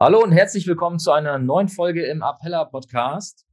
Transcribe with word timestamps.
Hallo 0.00 0.22
und 0.22 0.30
herzlich 0.30 0.64
willkommen 0.68 1.00
zu 1.00 1.10
einer 1.10 1.40
neuen 1.40 1.66
Folge 1.66 2.06
im 2.06 2.22
Appella 2.22 2.64
Podcast. 2.66 3.48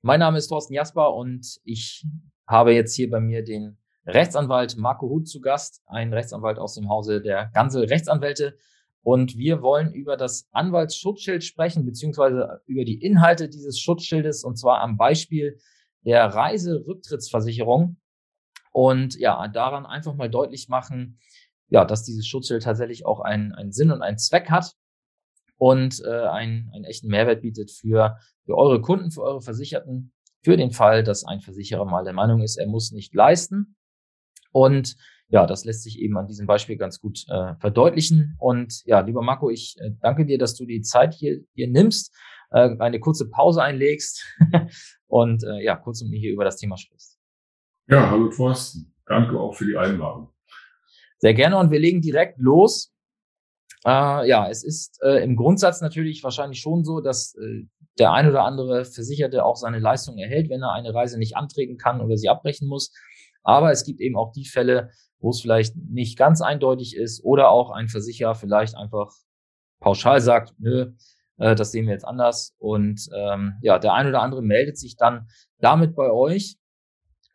Mein 0.00 0.20
Name 0.20 0.38
ist 0.38 0.48
Thorsten 0.48 0.72
Jasper 0.72 1.12
und 1.12 1.60
ich 1.64 2.06
habe 2.46 2.72
jetzt 2.72 2.94
hier 2.94 3.10
bei 3.10 3.20
mir 3.20 3.44
den 3.44 3.76
Rechtsanwalt 4.06 4.78
Marco 4.78 5.06
Huth 5.10 5.28
zu 5.28 5.42
Gast, 5.42 5.82
ein 5.84 6.14
Rechtsanwalt 6.14 6.58
aus 6.58 6.76
dem 6.76 6.88
Hause 6.88 7.20
der 7.20 7.50
Gansel 7.52 7.84
Rechtsanwälte. 7.84 8.56
Und 9.02 9.36
wir 9.36 9.60
wollen 9.60 9.92
über 9.92 10.16
das 10.16 10.48
Anwaltsschutzschild 10.50 11.44
sprechen, 11.44 11.84
beziehungsweise 11.84 12.62
über 12.64 12.86
die 12.86 13.02
Inhalte 13.02 13.50
dieses 13.50 13.78
Schutzschildes, 13.78 14.44
und 14.44 14.56
zwar 14.56 14.80
am 14.80 14.96
Beispiel 14.96 15.58
der 16.06 16.24
Reiserücktrittsversicherung. 16.24 17.98
Und 18.72 19.18
ja, 19.18 19.46
daran 19.48 19.84
einfach 19.84 20.14
mal 20.14 20.30
deutlich 20.30 20.70
machen, 20.70 21.18
ja, 21.68 21.84
dass 21.84 22.02
dieses 22.02 22.26
Schutzschild 22.26 22.62
tatsächlich 22.62 23.04
auch 23.04 23.20
einen, 23.20 23.52
einen 23.52 23.72
Sinn 23.72 23.90
und 23.90 24.00
einen 24.00 24.16
Zweck 24.16 24.48
hat 24.48 24.74
und 25.58 26.02
äh, 26.04 26.26
einen, 26.26 26.70
einen 26.74 26.84
echten 26.84 27.08
Mehrwert 27.08 27.42
bietet 27.42 27.70
für, 27.70 28.18
für 28.44 28.56
eure 28.56 28.80
Kunden, 28.80 29.10
für 29.10 29.22
eure 29.22 29.40
Versicherten, 29.40 30.12
für 30.42 30.56
den 30.56 30.70
Fall, 30.70 31.02
dass 31.02 31.24
ein 31.24 31.40
Versicherer 31.40 31.84
mal 31.84 32.04
der 32.04 32.12
Meinung 32.12 32.42
ist, 32.42 32.56
er 32.56 32.66
muss 32.66 32.92
nicht 32.92 33.14
leisten. 33.14 33.76
Und 34.52 34.96
ja, 35.28 35.46
das 35.46 35.64
lässt 35.64 35.82
sich 35.82 35.98
eben 35.98 36.16
an 36.16 36.28
diesem 36.28 36.46
Beispiel 36.46 36.76
ganz 36.76 37.00
gut 37.00 37.24
äh, 37.28 37.54
verdeutlichen. 37.56 38.36
Und 38.38 38.84
ja, 38.84 39.00
lieber 39.00 39.22
Marco, 39.22 39.50
ich 39.50 39.76
äh, 39.80 39.90
danke 40.00 40.24
dir, 40.24 40.38
dass 40.38 40.54
du 40.54 40.64
die 40.64 40.82
Zeit 40.82 41.14
hier, 41.14 41.40
hier 41.54 41.68
nimmst, 41.68 42.14
äh, 42.50 42.76
eine 42.78 43.00
kurze 43.00 43.28
Pause 43.28 43.62
einlegst 43.62 44.24
und 45.06 45.42
äh, 45.42 45.64
ja, 45.64 45.76
kurz 45.76 46.02
mit 46.02 46.10
mir 46.10 46.20
hier 46.20 46.32
über 46.32 46.44
das 46.44 46.58
Thema 46.58 46.76
sprichst. 46.76 47.18
Ja, 47.88 48.10
hallo 48.10 48.28
Thorsten. 48.28 48.94
Danke 49.06 49.38
auch 49.38 49.54
für 49.54 49.66
die 49.66 49.76
Einladung. 49.76 50.32
Sehr 51.18 51.34
gerne 51.34 51.58
und 51.58 51.70
wir 51.70 51.78
legen 51.78 52.00
direkt 52.00 52.38
los. 52.38 52.92
Äh, 53.86 54.28
ja, 54.28 54.48
es 54.48 54.64
ist 54.64 55.00
äh, 55.02 55.22
im 55.22 55.36
Grundsatz 55.36 55.80
natürlich 55.80 56.24
wahrscheinlich 56.24 56.60
schon 56.60 56.84
so, 56.84 57.00
dass 57.00 57.36
äh, 57.36 57.66
der 57.98 58.12
ein 58.12 58.28
oder 58.28 58.42
andere 58.42 58.84
Versicherte 58.84 59.44
auch 59.44 59.54
seine 59.54 59.78
Leistung 59.78 60.18
erhält, 60.18 60.50
wenn 60.50 60.62
er 60.62 60.72
eine 60.72 60.92
Reise 60.92 61.18
nicht 61.18 61.36
antreten 61.36 61.78
kann 61.78 62.00
oder 62.00 62.16
sie 62.16 62.28
abbrechen 62.28 62.66
muss. 62.68 62.92
Aber 63.44 63.70
es 63.70 63.84
gibt 63.84 64.00
eben 64.00 64.16
auch 64.16 64.32
die 64.32 64.44
Fälle, 64.44 64.90
wo 65.20 65.30
es 65.30 65.40
vielleicht 65.40 65.76
nicht 65.76 66.18
ganz 66.18 66.42
eindeutig 66.42 66.96
ist 66.96 67.24
oder 67.24 67.50
auch 67.50 67.70
ein 67.70 67.88
Versicherer 67.88 68.34
vielleicht 68.34 68.76
einfach 68.76 69.12
pauschal 69.80 70.20
sagt, 70.20 70.54
nö, 70.58 70.92
äh, 71.38 71.54
das 71.54 71.70
sehen 71.70 71.86
wir 71.86 71.92
jetzt 71.92 72.06
anders. 72.06 72.56
Und 72.58 73.08
ähm, 73.14 73.54
ja, 73.62 73.78
der 73.78 73.94
ein 73.94 74.08
oder 74.08 74.20
andere 74.20 74.42
meldet 74.42 74.78
sich 74.78 74.96
dann 74.96 75.28
damit 75.60 75.94
bei 75.94 76.10
euch 76.10 76.56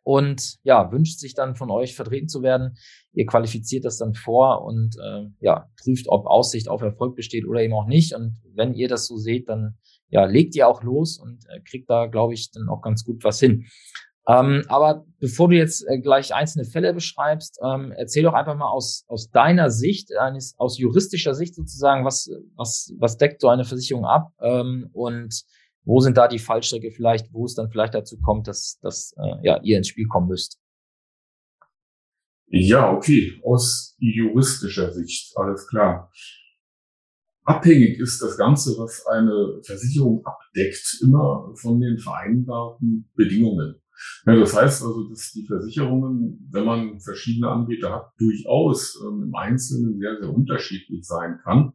und 0.04 0.56
ja, 0.62 0.90
wünscht 0.90 1.18
sich 1.18 1.34
dann 1.34 1.54
von 1.54 1.70
euch 1.70 1.94
vertreten 1.94 2.28
zu 2.28 2.42
werden. 2.42 2.76
Ihr 3.12 3.26
qualifiziert 3.26 3.84
das 3.84 3.98
dann 3.98 4.14
vor 4.14 4.64
und 4.64 4.96
äh, 5.02 5.26
ja, 5.40 5.68
prüft, 5.82 6.06
ob 6.08 6.26
Aussicht 6.26 6.68
auf 6.68 6.82
Erfolg 6.82 7.14
besteht 7.14 7.46
oder 7.46 7.60
eben 7.60 7.74
auch 7.74 7.86
nicht. 7.86 8.14
Und 8.14 8.40
wenn 8.54 8.74
ihr 8.74 8.88
das 8.88 9.06
so 9.06 9.16
seht, 9.16 9.48
dann 9.48 9.76
ja, 10.08 10.24
legt 10.24 10.54
ihr 10.56 10.68
auch 10.68 10.82
los 10.82 11.18
und 11.18 11.44
äh, 11.48 11.60
kriegt 11.60 11.88
da, 11.88 12.06
glaube 12.06 12.34
ich, 12.34 12.50
dann 12.50 12.68
auch 12.68 12.82
ganz 12.82 13.04
gut 13.04 13.24
was 13.24 13.38
hin. 13.40 13.66
Ähm, 14.28 14.62
aber 14.68 15.04
bevor 15.18 15.48
du 15.48 15.56
jetzt 15.56 15.84
äh, 15.88 15.98
gleich 15.98 16.32
einzelne 16.32 16.64
Fälle 16.64 16.94
beschreibst, 16.94 17.58
ähm, 17.64 17.92
erzähl 17.96 18.22
doch 18.22 18.34
einfach 18.34 18.56
mal 18.56 18.70
aus, 18.70 19.04
aus 19.08 19.30
deiner 19.30 19.70
Sicht, 19.70 20.16
eines, 20.16 20.54
aus 20.58 20.78
juristischer 20.78 21.34
Sicht 21.34 21.56
sozusagen, 21.56 22.04
was, 22.04 22.30
was, 22.54 22.92
was 22.98 23.16
deckt 23.16 23.40
so 23.40 23.48
eine 23.48 23.64
Versicherung 23.64 24.04
ab 24.04 24.32
ähm, 24.40 24.88
und 24.92 25.42
wo 25.84 26.00
sind 26.00 26.16
da 26.16 26.28
die 26.28 26.38
Fallstrecke 26.38 26.90
vielleicht, 26.90 27.32
wo 27.32 27.44
es 27.44 27.54
dann 27.54 27.70
vielleicht 27.70 27.94
dazu 27.94 28.18
kommt, 28.20 28.46
dass, 28.48 28.78
dass 28.80 29.14
äh, 29.16 29.46
ja, 29.46 29.60
ihr 29.62 29.78
ins 29.78 29.88
Spiel 29.88 30.06
kommen 30.06 30.28
müsst? 30.28 30.60
Ja, 32.46 32.92
okay, 32.92 33.40
aus 33.44 33.96
juristischer 33.98 34.92
Sicht, 34.92 35.36
alles 35.36 35.66
klar. 35.68 36.10
Abhängig 37.44 37.98
ist 37.98 38.22
das 38.22 38.36
Ganze, 38.36 38.78
was 38.78 39.04
eine 39.06 39.60
Versicherung 39.64 40.24
abdeckt, 40.24 41.00
immer 41.02 41.52
von 41.56 41.80
den 41.80 41.98
vereinbarten 41.98 43.10
Bedingungen. 43.16 43.82
Ja, 44.26 44.36
das 44.36 44.54
heißt 44.54 44.82
also, 44.82 45.08
dass 45.08 45.32
die 45.32 45.46
Versicherungen, 45.46 46.48
wenn 46.50 46.64
man 46.64 47.00
verschiedene 47.00 47.48
Anbieter 47.48 47.92
hat, 47.92 48.12
durchaus 48.18 49.00
ähm, 49.02 49.24
im 49.24 49.34
Einzelnen 49.34 49.98
sehr, 49.98 50.18
sehr 50.20 50.32
unterschiedlich 50.32 51.04
sein 51.04 51.40
kann. 51.42 51.72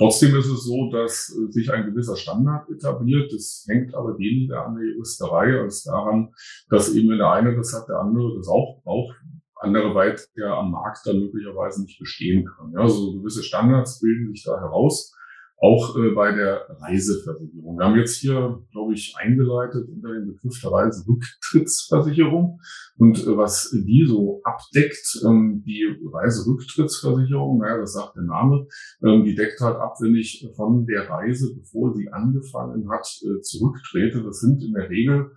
Trotzdem 0.00 0.34
ist 0.34 0.46
es 0.48 0.64
so, 0.64 0.90
dass 0.90 1.28
äh, 1.28 1.52
sich 1.52 1.70
ein 1.70 1.84
gewisser 1.84 2.16
Standard 2.16 2.70
etabliert. 2.70 3.30
Das 3.34 3.66
hängt 3.68 3.94
aber 3.94 4.18
weniger 4.18 4.64
an 4.64 4.76
der 4.76 4.86
Juristerei 4.86 5.60
als 5.60 5.82
daran, 5.82 6.32
dass 6.70 6.94
eben 6.94 7.10
wenn 7.10 7.18
der 7.18 7.30
eine 7.30 7.54
das 7.54 7.74
hat, 7.74 7.86
der 7.86 7.98
andere 7.98 8.34
das 8.34 8.48
auch 8.48 8.80
braucht, 8.82 9.14
andererweit 9.56 10.26
der 10.38 10.54
am 10.54 10.70
Markt 10.70 11.00
dann 11.04 11.20
möglicherweise 11.20 11.82
nicht 11.82 11.98
bestehen 11.98 12.46
kann. 12.46 12.72
Ja, 12.72 12.80
also 12.80 13.12
gewisse 13.12 13.42
Standards 13.42 14.00
bilden 14.00 14.32
sich 14.32 14.42
da 14.42 14.58
heraus 14.58 15.14
auch 15.60 15.94
äh, 15.96 16.10
bei 16.12 16.32
der 16.32 16.66
Reiseversicherung. 16.80 17.78
Wir 17.78 17.84
haben 17.84 17.98
jetzt 17.98 18.16
hier, 18.16 18.62
glaube 18.72 18.94
ich, 18.94 19.14
eingeleitet 19.18 19.88
unter 19.88 20.14
dem 20.14 20.28
Begriff 20.28 20.58
der 20.62 20.72
Reiserücktrittsversicherung. 20.72 22.60
Und 22.96 23.18
äh, 23.26 23.36
was 23.36 23.70
die 23.70 24.06
so 24.08 24.40
abdeckt, 24.42 25.20
ähm, 25.26 25.62
die 25.66 25.86
Reiserücktrittsversicherung, 26.12 27.58
naja, 27.58 27.76
das 27.76 27.92
sagt 27.92 28.16
der 28.16 28.22
Name, 28.22 28.66
ähm, 29.04 29.24
die 29.24 29.34
deckt 29.34 29.60
halt 29.60 29.76
ab, 29.76 29.96
wenn 30.00 30.16
ich 30.16 30.48
von 30.56 30.86
der 30.86 31.10
Reise, 31.10 31.54
bevor 31.54 31.94
sie 31.94 32.10
angefangen 32.10 32.90
hat, 32.90 33.06
äh, 33.22 33.40
zurücktrete. 33.42 34.22
Das 34.24 34.40
sind 34.40 34.62
in 34.64 34.72
der 34.72 34.88
Regel, 34.88 35.30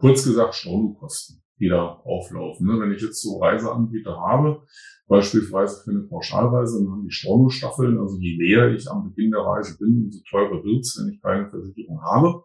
kurz 0.00 0.24
gesagt, 0.24 0.56
Stornokosten 0.56 1.44
die 1.60 1.68
da 1.68 2.00
auflaufen. 2.04 2.66
Ne? 2.66 2.80
Wenn 2.80 2.92
ich 2.92 3.02
jetzt 3.02 3.22
so 3.22 3.38
Reiseanbieter 3.38 4.16
habe, 4.16 4.62
beispielsweise 5.06 5.82
für 5.82 5.90
eine 5.90 6.02
Pauschalreise, 6.02 6.82
dann 6.82 6.92
haben 6.92 7.04
die 7.04 7.14
Stornostaffeln, 7.14 7.98
also 7.98 8.18
je 8.18 8.36
näher 8.36 8.72
ich 8.72 8.90
am 8.90 9.04
Beginn 9.10 9.30
der 9.30 9.40
Reise 9.40 9.76
bin, 9.78 10.04
umso 10.04 10.20
teurer 10.28 10.62
wird's, 10.64 10.98
wenn 10.98 11.12
ich 11.12 11.22
keine 11.22 11.50
Versicherung 11.50 12.00
habe. 12.02 12.42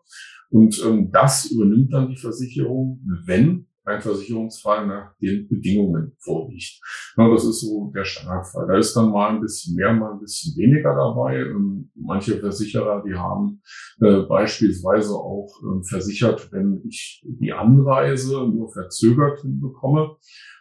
Und 0.50 0.82
ähm, 0.86 1.12
das 1.12 1.46
übernimmt 1.52 1.94
dann 1.94 2.10
die 2.10 2.18
Versicherung, 2.18 3.02
wenn 3.26 3.68
ein 3.90 4.02
Versicherungsfall 4.02 4.88
nach 4.88 5.16
den 5.22 5.48
Bedingungen 5.48 6.14
vorliegt. 6.20 6.80
Ja, 7.18 7.30
das 7.30 7.46
ist 7.46 7.62
so 7.62 7.92
der 7.96 8.06
Standardfall. 8.06 8.68
Da 8.68 8.78
ist 8.78 8.94
dann 8.96 9.12
mal 9.12 9.30
ein 9.30 9.42
bisschen 9.42 9.76
mehr, 9.76 9.94
mal 9.94 10.14
ein 10.14 10.20
bisschen 10.20 10.56
weniger 10.58 10.96
dabei. 10.96 11.38
Ähm, 11.38 11.92
manche 11.96 12.40
Versicherer, 12.40 13.04
die 13.06 13.16
haben 13.16 13.62
äh, 14.02 14.22
beispielsweise 14.28 15.14
auch 15.14 15.50
äh, 15.64 15.84
versichert, 15.84 16.52
wenn 16.52 16.82
ich 16.88 17.26
die 17.26 17.52
Anreise 17.52 18.48
nur 18.48 18.72
verzögert 18.72 19.42
hinbekomme 19.42 20.18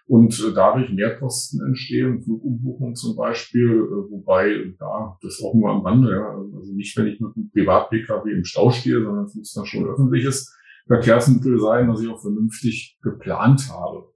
und 0.09 0.41
äh, 0.41 0.55
dadurch 0.55 0.91
Mehrkosten 0.91 1.65
entstehen, 1.65 2.23
Flugumbuchung 2.23 2.95
zum 2.95 3.15
Beispiel, 3.15 3.69
äh, 3.69 4.11
wobei 4.11 4.75
da 4.79 5.19
das 5.21 5.41
auch 5.45 5.55
nur 5.55 5.71
am 5.71 5.83
Rande, 5.83 6.13
ja, 6.13 6.35
also 6.57 6.73
nicht, 6.73 6.97
wenn 6.97 7.09
ich 7.09 7.21
mit 7.21 7.37
einem 7.37 7.51
Privat-Pkw 7.51 8.33
im 8.33 8.45
Stau 8.45 8.71
stehe, 8.71 9.03
sondern 9.05 9.27
es 9.27 9.35
muss 9.35 9.53
dann 9.53 9.67
schon 9.67 9.87
öffentliches 9.87 10.57
Verkehrsmittel 10.87 11.61
sein, 11.61 11.89
was 11.89 12.01
ich 12.01 12.09
auch 12.09 12.21
vernünftig 12.21 12.99
geplant 13.03 13.69
habe. 13.71 14.09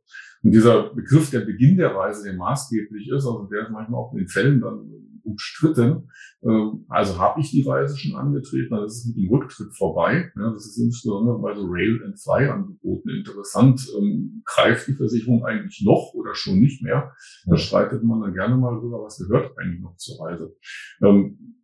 Und 0.42 0.52
dieser 0.52 0.94
Begriff 0.94 1.30
der 1.30 1.40
Beginn 1.40 1.76
der 1.76 1.94
Reise, 1.94 2.24
der 2.24 2.38
maßgeblich 2.38 3.08
ist, 3.08 3.26
also 3.26 3.46
der 3.52 3.64
ist 3.64 3.70
manchmal 3.70 4.00
auch 4.00 4.12
in 4.12 4.20
den 4.20 4.28
Fällen 4.28 4.60
dann 4.62 4.90
umstritten. 5.24 6.08
Ähm, 6.42 6.84
also 6.88 7.18
habe 7.18 7.40
ich 7.40 7.50
die 7.50 7.62
Reise 7.62 7.96
schon 7.96 8.16
angetreten, 8.16 8.74
dann 8.74 8.84
ist 8.84 8.98
es 8.98 9.06
mit 9.06 9.16
dem 9.16 9.30
Rücktritt 9.30 9.76
vorbei. 9.76 10.30
Das 10.34 10.66
ist 10.66 10.78
insbesondere 10.78 11.38
bei 11.38 11.54
so 11.54 11.66
Rail-and-Fly-Angeboten 11.66 13.08
interessant. 13.10 13.86
Ähm, 13.98 14.42
greift 14.44 14.88
die 14.88 14.94
Versicherung 14.94 15.44
eigentlich 15.44 15.82
noch 15.84 16.12
oder 16.14 16.34
schon 16.34 16.60
nicht 16.60 16.82
mehr? 16.82 17.12
Da 17.46 17.56
streitet 17.56 18.02
man 18.04 18.20
dann 18.20 18.34
gerne 18.34 18.56
mal 18.56 18.78
drüber, 18.78 19.02
was 19.02 19.18
gehört 19.18 19.56
eigentlich 19.58 19.80
noch 19.80 19.96
zur 19.96 20.24
Reise. 20.24 20.54
Ähm, 21.02 21.56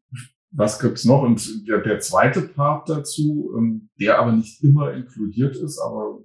was 0.51 0.81
gibt's 0.81 1.05
noch? 1.05 1.23
Und 1.23 1.69
der, 1.69 1.83
der 1.83 2.01
zweite 2.01 2.41
Part 2.41 2.89
dazu, 2.89 3.53
der 4.01 4.19
aber 4.19 4.33
nicht 4.33 4.65
immer 4.65 4.95
inkludiert 4.95 5.57
ist, 5.57 5.79
aber 5.79 6.25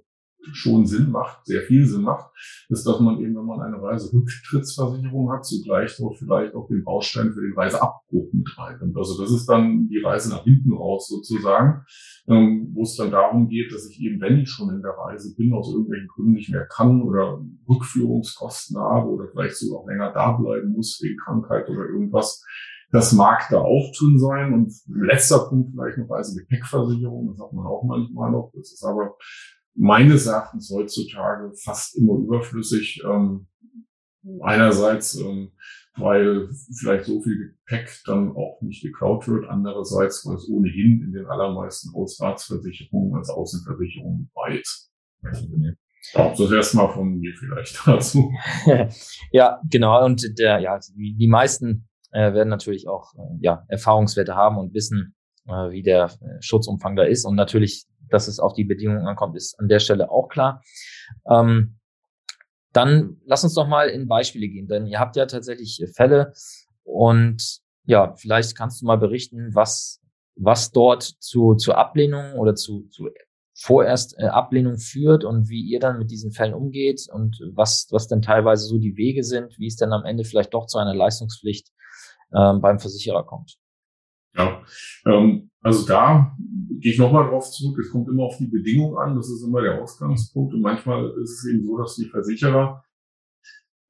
schon 0.52 0.86
Sinn 0.86 1.10
macht, 1.10 1.46
sehr 1.46 1.62
viel 1.62 1.86
Sinn 1.86 2.02
macht, 2.02 2.30
ist, 2.68 2.86
dass 2.86 3.00
man 3.00 3.18
eben, 3.20 3.34
wenn 3.36 3.44
man 3.44 3.60
eine 3.60 3.80
Reiserücktrittsversicherung 3.80 5.32
hat, 5.32 5.44
zugleich 5.44 5.96
dort 5.96 6.18
vielleicht 6.18 6.54
auch 6.54 6.68
den 6.68 6.84
Baustein 6.84 7.32
für 7.32 7.40
den 7.40 7.54
Reiseabbruch 7.54 8.32
mit 8.32 8.58
reinnimmt. 8.58 8.96
Also 8.96 9.20
das 9.20 9.32
ist 9.32 9.46
dann 9.46 9.88
die 9.88 10.00
Reise 10.00 10.30
nach 10.30 10.44
hinten 10.44 10.72
raus 10.72 11.08
sozusagen, 11.08 11.84
ähm, 12.28 12.70
wo 12.74 12.82
es 12.82 12.96
dann 12.96 13.10
darum 13.10 13.48
geht, 13.48 13.72
dass 13.72 13.88
ich 13.88 14.00
eben, 14.00 14.20
wenn 14.20 14.38
ich 14.38 14.50
schon 14.50 14.70
in 14.70 14.82
der 14.82 14.92
Reise 14.92 15.34
bin, 15.36 15.52
aus 15.52 15.70
irgendwelchen 15.72 16.08
Gründen 16.08 16.32
nicht 16.32 16.50
mehr 16.50 16.66
kann 16.66 17.02
oder 17.02 17.40
Rückführungskosten 17.68 18.78
habe 18.78 19.08
oder 19.08 19.28
vielleicht 19.28 19.56
sogar 19.56 19.80
auch 19.80 19.88
länger 19.88 20.12
da 20.12 20.32
bleiben 20.32 20.72
muss 20.72 21.00
wegen 21.02 21.18
Krankheit 21.18 21.68
oder 21.68 21.86
irgendwas, 21.86 22.44
Das 22.94 23.12
mag 23.12 23.48
da 23.50 23.58
auch 23.58 23.90
drin 23.98 24.20
sein. 24.20 24.52
Und 24.54 24.72
letzter 24.86 25.48
Punkt 25.48 25.72
vielleicht 25.72 25.98
noch 25.98 26.08
Reisegepäckversicherung. 26.10 27.26
Das 27.32 27.44
hat 27.44 27.52
man 27.52 27.66
auch 27.66 27.82
manchmal 27.82 28.30
noch. 28.30 28.52
Das 28.54 28.72
ist 28.72 28.84
aber 28.84 29.16
meines 29.74 30.26
Erachtens 30.26 30.70
heutzutage 30.70 31.52
fast 31.56 31.96
immer 31.96 32.14
überflüssig. 32.18 33.02
Ähm, 33.04 33.46
einerseits, 34.42 35.16
ähm, 35.16 35.52
weil 35.96 36.48
vielleicht 36.78 37.04
so 37.04 37.22
viel 37.22 37.36
Gepäck 37.66 38.00
dann 38.06 38.34
auch 38.34 38.60
nicht 38.62 38.82
geklaut 38.82 39.28
wird. 39.28 39.48
Andererseits, 39.48 40.26
weil 40.26 40.36
es 40.36 40.48
ohnehin 40.48 41.02
in 41.02 41.12
den 41.12 41.26
allermeisten 41.26 41.92
Hausratsversicherungen 41.94 43.16
als 43.16 43.30
Außenversicherung 43.30 44.30
weit. 44.34 44.66
Ja, 46.12 46.34
das 46.36 46.52
erstmal 46.52 46.92
von 46.92 47.18
mir 47.18 47.32
vielleicht 47.38 47.80
dazu. 47.86 48.30
ja, 49.32 49.60
genau. 49.70 50.04
Und 50.04 50.38
der, 50.38 50.58
ja, 50.58 50.78
die, 50.78 51.16
die 51.16 51.28
meisten 51.28 51.88
äh, 52.12 52.32
werden 52.32 52.48
natürlich 52.48 52.88
auch 52.88 53.14
äh, 53.14 53.38
ja, 53.40 53.64
Erfahrungswerte 53.68 54.34
haben 54.34 54.58
und 54.58 54.74
wissen, 54.74 55.14
äh, 55.46 55.70
wie 55.70 55.82
der 55.82 56.06
äh, 56.06 56.40
Schutzumfang 56.40 56.96
da 56.96 57.04
ist. 57.04 57.24
Und 57.24 57.36
natürlich, 57.36 57.86
dass 58.14 58.28
es 58.28 58.38
auf 58.38 58.54
die 58.54 58.64
Bedingungen 58.64 59.06
ankommt, 59.06 59.36
ist 59.36 59.58
an 59.58 59.68
der 59.68 59.80
Stelle 59.80 60.10
auch 60.10 60.28
klar. 60.28 60.62
Ähm, 61.28 61.78
dann 62.72 63.18
lass 63.24 63.44
uns 63.44 63.54
doch 63.54 63.68
mal 63.68 63.88
in 63.88 64.08
Beispiele 64.08 64.48
gehen, 64.48 64.66
denn 64.66 64.86
ihr 64.86 64.98
habt 64.98 65.16
ja 65.16 65.26
tatsächlich 65.26 65.84
Fälle 65.94 66.32
und 66.82 67.60
ja, 67.84 68.14
vielleicht 68.16 68.56
kannst 68.56 68.80
du 68.80 68.86
mal 68.86 68.96
berichten, 68.96 69.54
was, 69.54 70.00
was 70.36 70.72
dort 70.72 71.02
zu, 71.02 71.54
zu 71.54 71.74
Ablehnung 71.74 72.34
oder 72.34 72.54
zu, 72.54 72.88
zu 72.88 73.10
vorerst 73.54 74.18
äh, 74.18 74.24
Ablehnung 74.24 74.78
führt 74.78 75.24
und 75.24 75.48
wie 75.48 75.60
ihr 75.60 75.78
dann 75.78 75.98
mit 75.98 76.10
diesen 76.10 76.32
Fällen 76.32 76.54
umgeht 76.54 77.06
und 77.12 77.38
was, 77.52 77.86
was 77.90 78.08
denn 78.08 78.22
teilweise 78.22 78.66
so 78.66 78.78
die 78.78 78.96
Wege 78.96 79.22
sind, 79.22 79.58
wie 79.58 79.68
es 79.68 79.76
dann 79.76 79.92
am 79.92 80.04
Ende 80.04 80.24
vielleicht 80.24 80.54
doch 80.54 80.66
zu 80.66 80.78
einer 80.78 80.94
Leistungspflicht 80.94 81.70
ähm, 82.34 82.60
beim 82.60 82.80
Versicherer 82.80 83.24
kommt. 83.24 83.58
Ja, 84.36 84.62
ähm, 85.06 85.50
also 85.60 85.86
da 85.86 86.36
gehe 86.80 86.92
ich 86.92 86.98
nochmal 86.98 87.28
drauf 87.28 87.50
zurück. 87.50 87.78
Es 87.78 87.90
kommt 87.90 88.08
immer 88.08 88.24
auf 88.24 88.36
die 88.36 88.46
Bedingungen 88.46 88.98
an. 88.98 89.16
Das 89.16 89.30
ist 89.30 89.42
immer 89.42 89.62
der 89.62 89.80
Ausgangspunkt. 89.80 90.52
Und 90.54 90.60
manchmal 90.60 91.10
ist 91.22 91.38
es 91.38 91.50
eben 91.50 91.64
so, 91.64 91.78
dass 91.78 91.96
die 91.96 92.04
Versicherer 92.04 92.84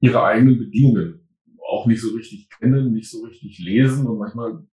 ihre 0.00 0.22
eigenen 0.22 0.58
Bedingungen 0.58 1.20
auch 1.66 1.86
nicht 1.86 2.00
so 2.00 2.14
richtig 2.14 2.48
kennen, 2.50 2.92
nicht 2.92 3.10
so 3.10 3.24
richtig 3.24 3.58
lesen. 3.58 4.06
Und 4.06 4.18
manchmal 4.18 4.64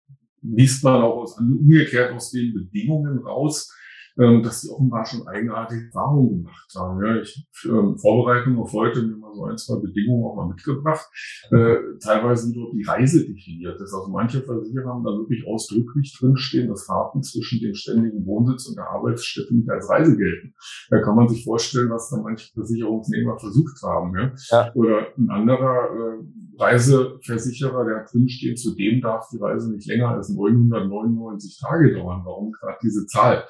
liest 0.42 0.84
man 0.84 1.02
auch 1.02 1.18
aus, 1.18 1.40
umgekehrt 1.40 2.14
aus 2.14 2.32
den 2.32 2.54
Bedingungen 2.54 3.20
raus, 3.20 3.74
ähm, 4.18 4.44
dass 4.44 4.62
die 4.62 4.70
offenbar 4.70 5.06
schon 5.06 5.28
eigenartige 5.28 5.86
Erfahrungen 5.86 6.44
gemacht 6.44 6.74
haben. 6.76 7.06
Ja, 7.06 7.22
ich 7.22 7.48
ähm, 7.66 7.98
Vorbereitung 7.98 8.58
auf 8.60 8.74
heute 8.74 9.04
mir 9.04 9.18
mal 9.18 9.34
so 9.34 9.46
ein, 9.46 9.58
zwei 9.58 9.80
Bedingungen 9.80 10.26
auch 10.26 10.36
mal 10.36 10.48
mitgebracht. 10.48 11.08
Äh, 11.52 11.76
teilweise 12.04 12.48
sind 12.48 12.58
dort 12.58 12.74
die 12.74 12.84
Reise 12.84 13.26
definiert. 13.26 13.80
Das 13.80 13.94
also 13.94 14.10
manche 14.10 14.42
Versicherer 14.42 14.90
haben 14.90 15.04
da 15.04 15.12
wirklich 15.12 15.46
ausdrücklich 15.48 16.16
drinstehen, 16.20 16.70
dass 16.70 16.86
Fahrten 16.86 17.24
zwischen 17.24 17.60
dem 17.60 17.76
ständigen 17.76 18.26
Wohnsitz 18.26 18.68
und 18.68 18.78
der 18.78 18.90
Arbeitsstätte 18.90 19.56
nicht 19.56 19.70
als 19.70 19.90
Reise 19.90 20.18
gelten. 20.18 20.54
Da 20.90 21.02
kann 21.02 21.16
man 21.16 21.28
sich 21.28 21.44
vorstellen, 21.44 21.90
was 21.90 22.10
da 22.10 22.18
manche 22.18 22.52
Versicherungsnehmer 22.54 23.38
versucht 23.40 23.82
haben. 23.84 24.18
Ja? 24.18 24.34
ja. 24.50 24.74
Oder 24.74 25.08
ein 25.18 25.30
anderer 25.30 25.90
äh, 25.90 26.24
Reiseversicherer, 26.62 27.86
der 27.86 28.06
drin 28.06 28.30
steht, 28.30 28.60
zudem 28.60 29.02
darf 29.02 29.28
die 29.32 29.38
Reise 29.38 29.72
nicht 29.72 29.88
länger 29.88 30.10
als 30.10 30.30
999 30.30 31.60
Tage 31.60 31.94
dauern. 31.94 32.22
Warum 32.24 32.52
gerade 32.52 32.78
diese 32.84 33.06
Zahl? 33.08 33.46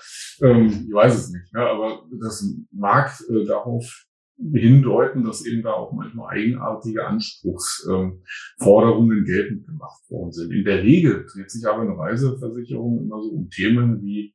Ähm, 0.52 0.68
ich 0.68 0.94
weiß 0.94 1.16
es 1.16 1.32
nicht, 1.32 1.52
ne? 1.54 1.62
aber 1.62 2.04
das 2.20 2.46
mag 2.72 3.12
äh, 3.30 3.46
darauf 3.46 4.06
hindeuten, 4.54 5.24
dass 5.24 5.46
eben 5.46 5.62
da 5.62 5.74
auch 5.74 5.94
manchmal 5.94 6.36
eigenartige 6.36 7.06
Anspruchsforderungen 7.06 9.20
ähm, 9.20 9.26
geltend 9.26 9.68
gemacht 9.68 10.02
worden 10.10 10.32
sind. 10.32 10.52
In 10.52 10.66
der 10.66 10.82
Regel 10.84 11.28
dreht 11.32 11.52
sich 11.52 11.68
aber 11.68 11.82
eine 11.82 11.96
Reiseversicherung 11.98 13.04
immer 13.04 13.22
so 13.22 13.30
um 13.30 13.50
Themen 13.50 14.02
wie 14.02 14.34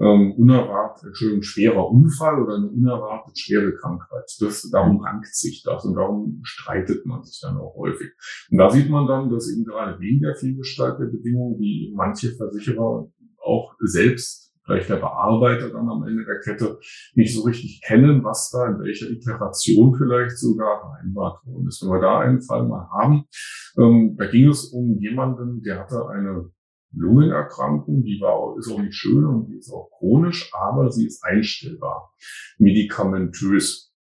ähm, 0.00 0.32
unerwartet, 0.32 1.06
Entschuldigung, 1.06 1.42
schwerer 1.42 1.88
Unfall 1.88 2.42
oder 2.42 2.56
eine 2.56 2.68
unerwartet 2.68 3.38
schwere 3.38 3.74
Krankheit. 3.76 4.24
Das, 4.40 4.68
darum 4.70 5.00
rankt 5.00 5.34
sich 5.34 5.62
das 5.62 5.84
und 5.84 5.94
darum 5.94 6.40
streitet 6.42 7.06
man 7.06 7.22
sich 7.22 7.40
dann 7.40 7.56
auch 7.56 7.76
häufig. 7.76 8.12
Und 8.50 8.58
da 8.58 8.70
sieht 8.70 8.90
man 8.90 9.06
dann, 9.06 9.30
dass 9.30 9.50
eben 9.50 9.64
gerade 9.64 10.00
wegen 10.00 10.20
der 10.20 10.34
Vielgestalt 10.34 10.98
der 10.98 11.06
Bedingungen, 11.06 11.58
die 11.58 11.92
manche 11.94 12.32
Versicherer 12.32 13.08
auch 13.38 13.74
selbst 13.80 14.43
vielleicht 14.64 14.88
der 14.88 14.96
Bearbeiter 14.96 15.70
dann 15.70 15.88
am 15.88 16.04
Ende 16.06 16.24
der 16.24 16.40
Kette 16.40 16.78
nicht 17.14 17.34
so 17.34 17.42
richtig 17.42 17.82
kennen, 17.82 18.24
was 18.24 18.50
da 18.50 18.66
in 18.66 18.80
welcher 18.80 19.10
Iteration 19.10 19.94
vielleicht 19.94 20.38
sogar 20.38 20.80
vereinbart 20.80 21.44
worden 21.46 21.68
ist. 21.68 21.82
Wenn 21.82 21.90
wir 21.90 22.00
da 22.00 22.20
einen 22.20 22.42
Fall 22.42 22.66
mal 22.66 22.88
haben, 22.90 23.24
ähm, 23.78 24.16
da 24.16 24.26
ging 24.26 24.48
es 24.48 24.64
um 24.66 24.98
jemanden, 24.98 25.62
der 25.62 25.80
hatte 25.80 26.08
eine 26.08 26.50
Lungenerkrankung, 26.96 28.04
die 28.04 28.20
war, 28.20 28.56
ist 28.58 28.70
auch 28.70 28.80
nicht 28.80 28.94
schön 28.94 29.24
und 29.24 29.48
die 29.48 29.56
ist 29.56 29.72
auch 29.72 29.90
chronisch, 29.98 30.50
aber 30.54 30.90
sie 30.90 31.06
ist 31.06 31.24
einstellbar, 31.24 32.12
medikamentös. 32.58 33.93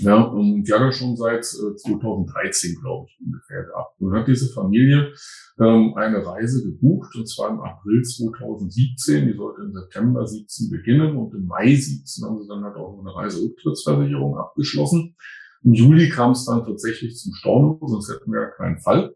Ja, 0.00 0.22
und 0.22 0.62
die 0.62 0.72
hat 0.72 0.80
er 0.80 0.92
schon 0.92 1.16
seit 1.16 1.44
2013, 1.44 2.70
äh, 2.70 2.74
glaube 2.80 3.08
ich, 3.08 3.18
ungefähr 3.24 3.64
gehabt. 3.64 4.00
Nun 4.00 4.14
hat 4.14 4.28
diese 4.28 4.52
Familie 4.52 5.12
ähm, 5.58 5.94
eine 5.96 6.24
Reise 6.24 6.62
gebucht, 6.62 7.16
und 7.16 7.28
zwar 7.28 7.50
im 7.50 7.60
April 7.60 8.02
2017. 8.02 9.26
Die 9.26 9.36
sollte 9.36 9.62
im 9.62 9.72
September 9.72 10.24
17 10.24 10.70
beginnen 10.70 11.16
und 11.16 11.34
im 11.34 11.46
Mai 11.46 11.74
17 11.74 12.24
haben 12.24 12.40
sie 12.40 12.46
dann 12.46 12.62
halt 12.62 12.76
auch 12.76 12.96
eine 13.00 13.12
Reiserücktrittsversicherung 13.12 14.36
abgeschlossen. 14.36 15.16
Im 15.64 15.72
Juli 15.72 16.08
kam 16.08 16.30
es 16.30 16.44
dann 16.44 16.64
tatsächlich 16.64 17.16
zum 17.16 17.32
Storno, 17.34 17.80
sonst 17.84 18.08
hätten 18.08 18.30
wir 18.30 18.42
ja 18.42 18.50
keinen 18.50 18.78
Fall. 18.78 19.14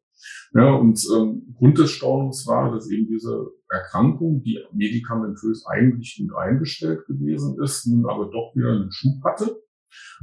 Ja, 0.55 0.75
und 0.75 1.00
ähm, 1.17 1.55
Grund 1.56 1.79
des 1.79 1.93
Stornos 1.93 2.46
war, 2.49 2.73
dass 2.73 2.90
eben 2.90 3.06
diese 3.06 3.52
Erkrankung, 3.69 4.43
die 4.43 4.58
medikamentös 4.73 5.64
eigentlich 5.67 6.19
gut 6.19 6.37
eingestellt 6.37 7.06
gewesen 7.06 7.56
ist, 7.62 7.87
nun 7.87 8.05
aber 8.06 8.31
doch 8.31 8.52
wieder 8.56 8.73
einen 8.73 8.90
Schub 8.90 9.23
hatte. 9.25 9.62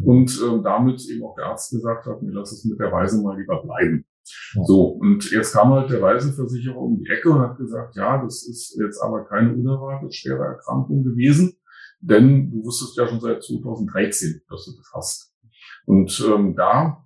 Und 0.03 0.39
ähm, 0.45 0.63
damit 0.63 1.07
eben 1.09 1.23
auch 1.23 1.35
der 1.35 1.47
Arzt 1.47 1.71
gesagt 1.71 2.05
hat, 2.05 2.21
nee, 2.21 2.31
lass 2.31 2.51
es 2.51 2.65
mit 2.65 2.79
der 2.79 2.91
Reise 2.91 3.21
mal 3.21 3.39
lieber 3.39 3.61
bleiben. 3.63 4.05
Ja. 4.53 4.63
So, 4.63 4.83
und 4.87 5.29
jetzt 5.31 5.53
kam 5.53 5.69
halt 5.69 5.89
der 5.89 6.01
Reiseversicherer 6.01 6.77
um 6.77 6.97
die 6.97 7.09
Ecke 7.09 7.29
und 7.29 7.39
hat 7.39 7.57
gesagt, 7.57 7.95
ja, 7.95 8.21
das 8.23 8.47
ist 8.47 8.77
jetzt 8.79 9.01
aber 9.01 9.25
keine 9.25 9.53
unerwartet 9.53 10.13
schwere 10.13 10.43
Erkrankung 10.43 11.03
gewesen, 11.03 11.57
denn 11.99 12.51
du 12.51 12.63
wusstest 12.63 12.97
ja 12.97 13.07
schon 13.07 13.19
seit 13.19 13.43
2013, 13.43 14.41
dass 14.49 14.65
du 14.65 14.71
das 14.77 14.91
hast. 14.93 15.33
Und 15.85 16.23
ähm, 16.27 16.55
da 16.55 17.03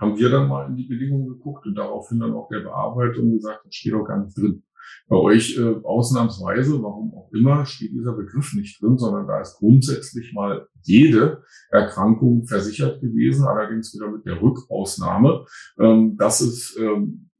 haben 0.00 0.16
wir 0.18 0.30
dann 0.30 0.48
mal 0.48 0.68
in 0.68 0.76
die 0.76 0.86
Bedingungen 0.86 1.28
geguckt 1.28 1.66
und 1.66 1.74
daraufhin 1.74 2.20
dann 2.20 2.32
auch 2.32 2.48
der 2.48 2.60
Bearbeitung 2.60 3.32
gesagt, 3.32 3.66
das 3.66 3.74
steht 3.74 3.92
doch 3.92 4.04
gar 4.04 4.24
nicht 4.24 4.36
drin. 4.36 4.62
Bei 5.08 5.16
euch 5.16 5.58
äh, 5.58 5.74
ausnahmsweise, 5.82 6.82
warum 6.82 7.14
auch 7.14 7.30
immer, 7.32 7.66
steht 7.66 7.92
dieser 7.92 8.12
Begriff 8.12 8.54
nicht 8.54 8.80
drin, 8.80 8.98
sondern 8.98 9.26
da 9.26 9.40
ist 9.40 9.58
grundsätzlich 9.58 10.32
mal 10.32 10.66
jede 10.82 11.42
Erkrankung 11.70 12.46
versichert 12.46 13.00
gewesen, 13.00 13.46
allerdings 13.46 13.94
wieder 13.94 14.10
mit 14.10 14.24
der 14.24 14.40
Rückausnahme, 14.40 15.44
ähm, 15.78 16.16
dass 16.16 16.40
es 16.40 16.76
ähm, 16.80 17.30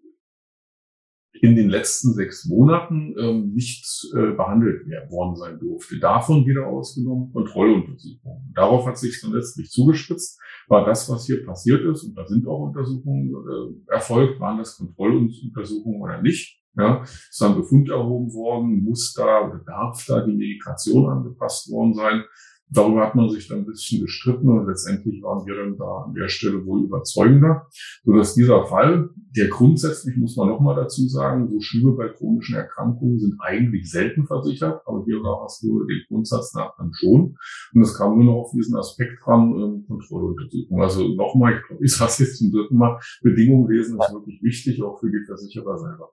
in 1.44 1.56
den 1.56 1.68
letzten 1.68 2.14
sechs 2.14 2.46
Monaten 2.46 3.14
ähm, 3.18 3.52
nicht 3.52 3.84
äh, 4.14 4.32
behandelt 4.32 4.86
worden 5.10 5.36
sein 5.36 5.58
durfte. 5.58 5.98
Davon 5.98 6.46
wieder 6.46 6.66
ausgenommen 6.66 7.32
Kontrolluntersuchungen. 7.32 8.52
Darauf 8.54 8.86
hat 8.86 8.98
sich 8.98 9.20
dann 9.20 9.32
letztlich 9.32 9.70
zugespitzt, 9.70 10.40
war 10.68 10.86
das, 10.86 11.10
was 11.10 11.26
hier 11.26 11.44
passiert 11.44 11.84
ist, 11.84 12.04
und 12.04 12.16
da 12.16 12.26
sind 12.26 12.46
auch 12.46 12.68
Untersuchungen 12.68 13.30
äh, 13.30 13.92
erfolgt, 13.92 14.40
waren 14.40 14.58
das 14.58 14.76
Kontrolluntersuchungen 14.76 16.00
oder 16.00 16.22
nicht. 16.22 16.63
Ja, 16.76 17.02
ist 17.02 17.40
dann 17.40 17.54
Befund 17.54 17.88
erhoben 17.88 18.32
worden, 18.32 18.82
muss 18.82 19.14
da 19.14 19.46
oder 19.46 19.60
darf 19.64 20.04
da 20.06 20.24
die 20.24 20.34
Medikation 20.34 21.08
angepasst 21.08 21.70
worden 21.70 21.94
sein. 21.94 22.24
Darüber 22.70 23.06
hat 23.06 23.14
man 23.14 23.28
sich 23.28 23.46
dann 23.46 23.58
ein 23.58 23.66
bisschen 23.66 24.02
gestritten 24.02 24.48
und 24.48 24.66
letztendlich 24.66 25.22
waren 25.22 25.46
wir 25.46 25.54
dann 25.54 25.76
da 25.76 26.04
an 26.06 26.14
der 26.14 26.28
Stelle 26.28 26.64
wohl 26.64 26.82
überzeugender, 26.82 27.68
sodass 28.04 28.34
dieser 28.34 28.66
Fall, 28.66 29.10
der 29.36 29.48
grundsätzlich, 29.48 30.16
muss 30.16 30.36
man 30.36 30.48
nochmal 30.48 30.74
dazu 30.74 31.06
sagen, 31.06 31.48
so 31.50 31.60
Schübe 31.60 31.92
bei 31.92 32.08
chronischen 32.08 32.56
Erkrankungen 32.56 33.20
sind 33.20 33.36
eigentlich 33.38 33.90
selten 33.90 34.26
versichert, 34.26 34.80
aber 34.86 35.04
hier 35.04 35.22
war 35.22 35.44
es 35.46 35.62
wohl 35.62 35.86
den 35.86 36.02
Grundsatz 36.08 36.54
nach 36.54 36.74
dann 36.76 36.90
schon. 36.94 37.36
Und 37.74 37.82
es 37.82 37.96
kam 37.96 38.16
nur 38.16 38.24
noch 38.24 38.40
auf 38.44 38.52
diesen 38.52 38.76
Aspekt 38.76 39.20
dran, 39.24 39.52
ähm, 39.52 39.84
Kontrolluntersuchung. 39.86 40.82
Also 40.82 41.06
nochmal, 41.08 41.58
ich 41.58 41.66
glaube, 41.68 41.84
ich 41.84 41.94
sage 41.94 42.10
es 42.10 42.18
jetzt 42.18 42.38
zum 42.38 42.50
dritten 42.50 42.76
Mal, 42.76 42.98
Bedingungen 43.22 43.70
lesen 43.70 44.00
ist 44.00 44.12
wirklich 44.12 44.42
wichtig, 44.42 44.82
auch 44.82 44.98
für 44.98 45.10
die 45.10 45.24
Versicherer 45.26 45.78
selber. 45.78 46.10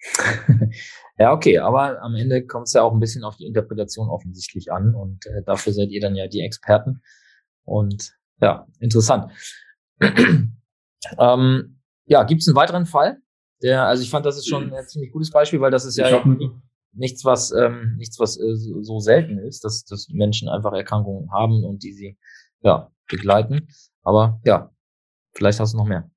ja, 1.18 1.32
okay, 1.32 1.58
aber 1.58 2.02
am 2.02 2.14
Ende 2.14 2.46
kommt 2.46 2.68
es 2.68 2.72
ja 2.72 2.82
auch 2.82 2.92
ein 2.92 3.00
bisschen 3.00 3.24
auf 3.24 3.36
die 3.36 3.46
Interpretation 3.46 4.08
offensichtlich 4.08 4.72
an 4.72 4.94
und 4.94 5.26
äh, 5.26 5.42
dafür 5.44 5.72
seid 5.72 5.90
ihr 5.90 6.00
dann 6.00 6.16
ja 6.16 6.26
die 6.26 6.40
Experten. 6.40 7.02
Und 7.64 8.14
ja, 8.40 8.66
interessant. 8.78 9.30
ähm, 10.00 11.80
ja, 12.06 12.24
gibt 12.24 12.40
es 12.40 12.48
einen 12.48 12.56
weiteren 12.56 12.86
Fall? 12.86 13.18
Der, 13.62 13.86
also 13.86 14.02
ich 14.02 14.10
fand, 14.10 14.24
das 14.24 14.38
ist 14.38 14.48
schon 14.48 14.72
ein 14.72 14.86
ziemlich 14.86 15.12
gutes 15.12 15.30
Beispiel, 15.30 15.60
weil 15.60 15.70
das 15.70 15.84
ist 15.84 15.96
ja 15.96 16.24
nichts, 16.92 17.24
was 17.24 17.52
ähm, 17.52 17.96
nichts, 17.98 18.18
was 18.18 18.38
äh, 18.38 18.54
so 18.54 18.98
selten 18.98 19.38
ist, 19.38 19.64
dass, 19.64 19.84
dass 19.84 20.08
Menschen 20.08 20.48
einfach 20.48 20.72
Erkrankungen 20.72 21.30
haben 21.30 21.64
und 21.64 21.82
die 21.82 21.92
sie 21.92 22.18
ja 22.62 22.90
begleiten. 23.08 23.68
Aber 24.02 24.40
ja, 24.44 24.72
vielleicht 25.34 25.60
hast 25.60 25.74
du 25.74 25.76
noch 25.76 25.86
mehr. 25.86 26.10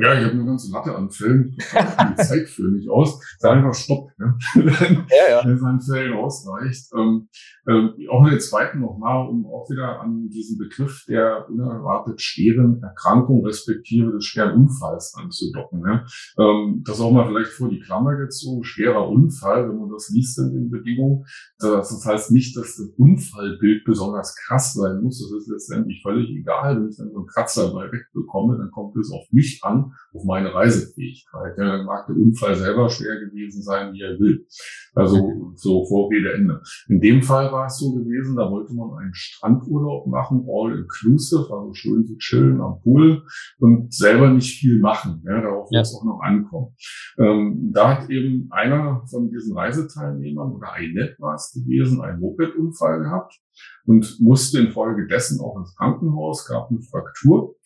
Ja, 0.00 0.14
ich 0.14 0.24
habe 0.24 0.32
eine 0.32 0.46
ganze 0.46 0.72
Latte 0.72 0.94
an 0.96 1.10
Fällen. 1.10 1.56
Die 1.56 2.22
Zeit 2.22 2.48
für 2.48 2.70
nicht 2.70 2.88
aus. 2.88 3.20
Sag 3.38 3.52
einfach 3.52 3.74
Stopp. 3.74 4.10
Ne? 4.18 4.38
ja, 4.56 5.30
ja. 5.30 5.44
Wenn 5.44 5.56
es 5.56 5.62
an 5.62 5.80
Fällen 5.80 6.14
ausreicht. 6.14 6.90
Ähm, 6.96 7.28
ähm, 7.68 7.92
auch 8.10 8.24
in 8.24 8.30
der 8.30 8.38
zweiten 8.38 8.80
nochmal, 8.80 9.28
um 9.28 9.44
auch 9.46 9.68
wieder 9.68 10.00
an 10.00 10.28
diesen 10.30 10.58
Begriff 10.58 11.04
der 11.06 11.48
unerwartet 11.50 12.20
schweren 12.20 12.82
Erkrankung 12.82 13.44
respektive 13.44 14.12
des 14.12 14.24
schweren 14.24 14.54
Unfalls 14.54 15.14
anzudocken. 15.16 15.80
Ne? 15.80 16.06
Ähm, 16.38 16.82
das 16.86 17.00
auch 17.00 17.12
mal 17.12 17.26
vielleicht 17.26 17.52
vor 17.52 17.68
die 17.68 17.80
Klammer 17.80 18.16
gezogen. 18.16 18.64
Schwerer 18.64 19.06
Unfall, 19.06 19.68
wenn 19.68 19.78
man 19.78 19.90
das 19.90 20.08
liest 20.10 20.38
in 20.38 20.52
den 20.52 20.70
Bedingungen. 20.70 21.24
Das 21.58 22.04
heißt 22.04 22.30
nicht, 22.30 22.56
dass 22.56 22.76
das 22.76 22.88
Unfallbild 22.96 23.84
besonders 23.84 24.34
krass 24.34 24.72
sein 24.72 25.02
muss. 25.02 25.20
Das 25.20 25.42
ist 25.42 25.48
letztendlich 25.48 26.00
völlig 26.02 26.30
egal. 26.30 26.76
Wenn 26.76 26.88
ich 26.88 26.96
dann 26.96 27.10
so 27.10 27.18
einen 27.18 27.26
Kratzer 27.26 27.68
dabei 27.68 27.92
wegbekomme, 27.92 28.56
dann 28.56 28.70
kommt 28.70 28.96
es 28.96 29.12
auf 29.12 29.26
mich 29.30 29.60
an 29.62 29.89
auf 30.12 30.24
meine 30.24 30.54
Reisefähigkeit. 30.54 31.56
Ja, 31.58 31.76
dann 31.76 31.86
mag 31.86 32.06
der 32.06 32.16
Unfall 32.16 32.56
selber 32.56 32.88
schwer 32.88 33.20
gewesen 33.20 33.62
sein, 33.62 33.92
wie 33.92 34.02
er 34.02 34.18
will. 34.18 34.46
Also 34.94 35.52
so 35.54 35.84
Vorrede 35.86 36.32
Ende. 36.32 36.60
In 36.88 37.00
dem 37.00 37.22
Fall 37.22 37.52
war 37.52 37.66
es 37.66 37.78
so 37.78 37.94
gewesen, 37.94 38.36
da 38.36 38.50
wollte 38.50 38.74
man 38.74 38.98
einen 38.98 39.14
Strandurlaub 39.14 40.06
machen, 40.06 40.46
all 40.48 40.78
inclusive, 40.78 41.48
also 41.50 41.72
schön 41.74 42.06
zu 42.06 42.16
chillen 42.16 42.60
am 42.60 42.80
Pool 42.82 43.22
und 43.58 43.92
selber 43.92 44.30
nicht 44.30 44.58
viel 44.58 44.80
machen. 44.80 45.22
Ja, 45.26 45.40
darauf 45.40 45.70
wird 45.70 45.86
es 45.86 45.94
auch 45.94 46.04
noch 46.04 46.20
ankommen. 46.20 46.74
Ähm, 47.18 47.70
da 47.72 47.96
hat 47.96 48.10
eben 48.10 48.48
einer 48.50 49.02
von 49.10 49.30
diesen 49.30 49.56
Reiseteilnehmern 49.56 50.52
oder 50.52 50.72
ein 50.72 50.92
Net 50.92 51.16
war 51.18 51.34
es 51.34 51.52
gewesen, 51.52 52.00
einen 52.00 52.20
Moped-Unfall 52.20 53.00
gehabt 53.00 53.40
und 53.86 54.20
musste 54.20 54.60
infolgedessen 54.60 55.40
auch 55.40 55.58
ins 55.58 55.74
Krankenhaus, 55.76 56.46
gab 56.46 56.70
eine 56.70 56.80
Fraktur, 56.82 57.56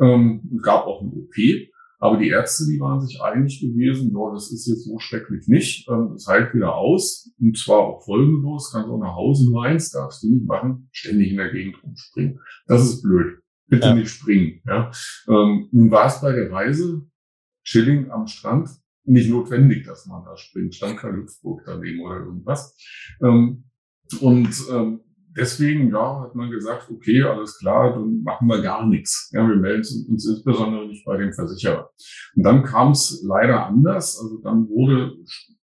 ähm, 0.00 0.60
gab 0.62 0.86
auch 0.86 1.02
eine 1.02 1.10
OP. 1.10 1.34
Aber 2.04 2.18
die 2.18 2.28
Ärzte, 2.28 2.66
die 2.70 2.78
waren 2.80 3.00
sich 3.00 3.22
einig 3.22 3.62
gewesen, 3.62 4.12
ja, 4.14 4.30
das 4.34 4.52
ist 4.52 4.66
jetzt 4.66 4.84
so 4.84 4.98
schrecklich 4.98 5.48
nicht. 5.48 5.88
Ähm, 5.88 6.10
das 6.12 6.26
heilt 6.26 6.52
wieder 6.52 6.74
aus. 6.74 7.32
Und 7.40 7.56
zwar 7.56 7.78
auch 7.78 8.04
folgenlos, 8.04 8.72
kannst 8.72 8.90
auch 8.90 8.98
nach 8.98 9.14
Hause 9.14 9.50
nur 9.50 9.64
eins, 9.64 9.90
darfst 9.90 10.22
du 10.22 10.28
nicht 10.28 10.44
machen, 10.44 10.90
ständig 10.92 11.30
in 11.30 11.38
der 11.38 11.50
Gegend 11.50 11.82
rumspringen. 11.82 12.40
Das 12.66 12.84
ist 12.84 13.00
blöd. 13.00 13.38
Bitte 13.68 13.86
ja. 13.86 13.94
nicht 13.94 14.10
springen. 14.10 14.60
Ja. 14.66 14.90
Ähm, 15.28 15.70
nun 15.72 15.90
war 15.90 16.08
es 16.08 16.20
bei 16.20 16.32
der 16.32 16.52
Reise, 16.52 17.06
chilling 17.64 18.10
am 18.10 18.26
Strand, 18.26 18.68
nicht 19.04 19.30
notwendig, 19.30 19.86
dass 19.86 20.04
man 20.04 20.26
da 20.26 20.36
springt. 20.36 20.74
Stand 20.74 20.98
kein 20.98 21.16
Hüpfburg 21.16 21.62
daneben 21.64 22.02
oder 22.02 22.18
irgendwas. 22.18 22.76
Ähm, 23.22 23.64
und 24.20 24.54
ähm, 24.70 25.00
deswegen, 25.36 25.90
ja, 25.90 26.20
hat 26.20 26.34
man 26.34 26.50
gesagt, 26.50 26.90
okay, 26.90 27.22
alles 27.22 27.58
klar, 27.58 27.94
dann 27.94 28.22
machen 28.22 28.48
wir 28.48 28.62
gar 28.62 28.86
nichts. 28.86 29.30
Ja, 29.32 29.46
wir 29.46 29.56
melden 29.56 29.80
uns 30.08 30.26
insbesondere 30.26 30.86
nicht 30.86 31.04
bei 31.04 31.16
dem 31.16 31.32
Versicherer. 31.32 31.90
Und 32.36 32.42
dann 32.42 32.62
kam 32.62 32.92
es 32.92 33.22
leider 33.26 33.66
anders. 33.66 34.18
Also 34.20 34.38
dann 34.42 34.68
wurde 34.68 35.12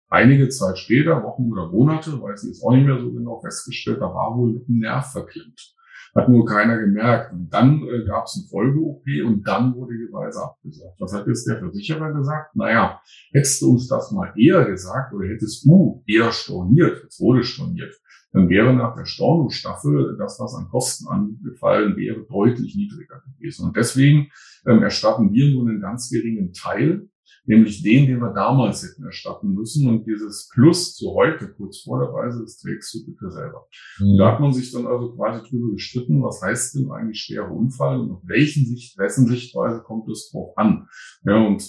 einige 0.08 0.48
Zeit 0.48 0.78
später, 0.78 1.22
Wochen 1.22 1.50
oder 1.52 1.68
Monate, 1.68 2.20
weiß 2.20 2.42
ich 2.42 2.48
jetzt 2.50 2.64
auch 2.64 2.72
nicht 2.72 2.86
mehr 2.86 2.98
so 2.98 3.12
genau, 3.12 3.40
festgestellt, 3.40 4.00
da 4.00 4.06
war 4.06 4.36
wohl 4.36 4.64
ein 4.68 4.78
Nerv 4.78 5.12
verklemmt. 5.12 5.74
Hat 6.14 6.28
nur 6.28 6.44
keiner 6.44 6.78
gemerkt. 6.78 7.32
Und 7.32 7.48
dann 7.50 7.82
äh, 7.82 8.04
gab 8.04 8.24
es 8.24 8.36
eine 8.36 8.48
Folge-OP 8.48 9.04
und 9.26 9.46
dann 9.46 9.74
wurde 9.74 9.94
die 9.96 10.12
Reise 10.12 10.42
abgesagt. 10.42 10.96
Was 10.98 11.12
hat 11.12 11.26
jetzt 11.26 11.46
der 11.46 11.58
Versicherer 11.58 12.12
gesagt? 12.12 12.56
Naja, 12.56 13.00
hättest 13.32 13.62
du 13.62 13.72
uns 13.72 13.88
das 13.88 14.10
mal 14.12 14.32
eher 14.36 14.64
gesagt 14.64 15.12
oder 15.14 15.28
hättest 15.28 15.64
du 15.64 16.02
eher 16.06 16.32
storniert, 16.32 17.04
es 17.04 17.20
wurde 17.20 17.44
storniert, 17.44 17.94
dann 18.32 18.48
wäre 18.48 18.72
nach 18.72 18.94
der 18.94 19.06
Storno-Staffel 19.06 20.16
das, 20.18 20.38
was 20.38 20.54
an 20.54 20.68
Kosten 20.68 21.08
angefallen 21.08 21.96
wäre, 21.96 22.24
deutlich 22.28 22.76
niedriger 22.76 23.22
gewesen. 23.26 23.66
Und 23.66 23.76
deswegen 23.76 24.28
ähm, 24.66 24.82
erstatten 24.82 25.32
wir 25.32 25.50
nur 25.50 25.68
einen 25.68 25.80
ganz 25.80 26.10
geringen 26.10 26.52
Teil, 26.52 27.08
nämlich 27.50 27.82
den, 27.82 28.06
den 28.06 28.20
wir 28.20 28.32
damals 28.32 28.82
hätten 28.84 29.04
erstatten 29.04 29.52
müssen. 29.52 29.88
Und 29.88 30.06
dieses 30.06 30.48
Plus 30.52 30.94
zu 30.94 31.12
heute, 31.14 31.52
kurz 31.52 31.82
vor 31.82 31.98
der 31.98 32.14
Reise, 32.14 32.42
das 32.42 32.58
trägst 32.58 32.94
du 32.94 33.04
bitte 33.04 33.30
selber. 33.30 33.66
Mhm. 33.98 34.18
Da 34.18 34.32
hat 34.32 34.40
man 34.40 34.52
sich 34.52 34.70
dann 34.72 34.86
also 34.86 35.14
quasi 35.16 35.48
drüber 35.48 35.72
gestritten, 35.72 36.22
was 36.22 36.40
heißt 36.42 36.76
denn 36.76 36.90
eigentlich 36.92 37.20
schwerer 37.20 37.50
Unfall 37.50 38.00
und 38.00 38.12
auf 38.12 38.22
welchen 38.24 38.66
Sicht, 38.66 38.96
wessen 38.98 39.26
Sichtweise 39.26 39.82
kommt 39.82 40.08
es 40.08 40.30
drauf 40.30 40.56
an. 40.56 40.86
Ja, 41.24 41.44
und 41.44 41.62